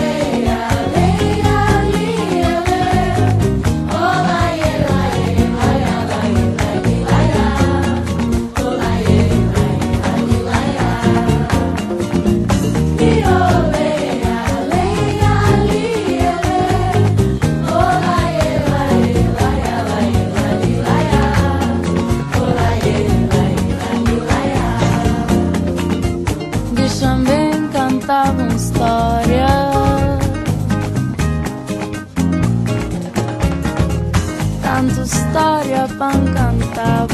História 36.01 36.09
para 36.09 36.13
cantar 36.33 37.07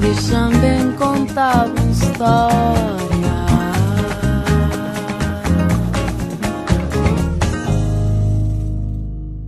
deixa-me 0.00 0.92
contar 0.98 1.66
uma 1.66 1.90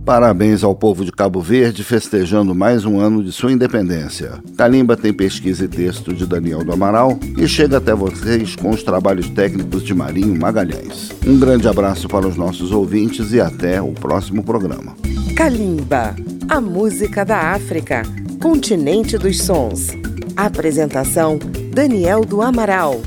Parabéns 0.07 0.63
ao 0.63 0.73
povo 0.73 1.03
de 1.03 1.11
Cabo 1.11 1.41
Verde 1.41 1.83
festejando 1.83 2.55
mais 2.55 2.85
um 2.85 2.97
ano 2.97 3.21
de 3.21 3.29
sua 3.29 3.51
independência. 3.51 4.41
Calimba 4.57 4.95
tem 4.95 5.11
pesquisa 5.11 5.65
e 5.65 5.67
texto 5.67 6.13
de 6.13 6.25
Daniel 6.25 6.63
do 6.63 6.71
Amaral 6.71 7.19
e 7.37 7.45
chega 7.45 7.75
até 7.75 7.93
vocês 7.93 8.55
com 8.55 8.69
os 8.69 8.83
trabalhos 8.83 9.27
técnicos 9.27 9.83
de 9.83 9.93
Marinho 9.93 10.33
Magalhães. 10.39 11.11
Um 11.25 11.37
grande 11.37 11.67
abraço 11.67 12.07
para 12.07 12.25
os 12.25 12.37
nossos 12.37 12.71
ouvintes 12.71 13.33
e 13.33 13.41
até 13.41 13.81
o 13.81 13.91
próximo 13.91 14.41
programa. 14.45 14.95
Calimba, 15.35 16.15
a 16.47 16.61
música 16.61 17.25
da 17.25 17.51
África, 17.51 18.03
continente 18.41 19.17
dos 19.17 19.41
sons. 19.41 19.89
Apresentação 20.37 21.37
Daniel 21.73 22.23
do 22.23 22.41
Amaral. 22.41 23.01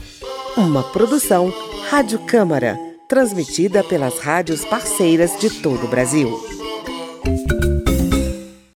Uma 0.55 0.82
produção 0.82 1.51
Rádio 1.88 2.18
Câmara, 2.26 2.78
transmitida 3.09 3.82
pelas 3.82 4.18
rádios 4.18 4.66
parceiras 4.66 5.30
de 5.40 5.48
todo 5.48 5.86
o 5.86 5.88
Brasil. 5.88 6.59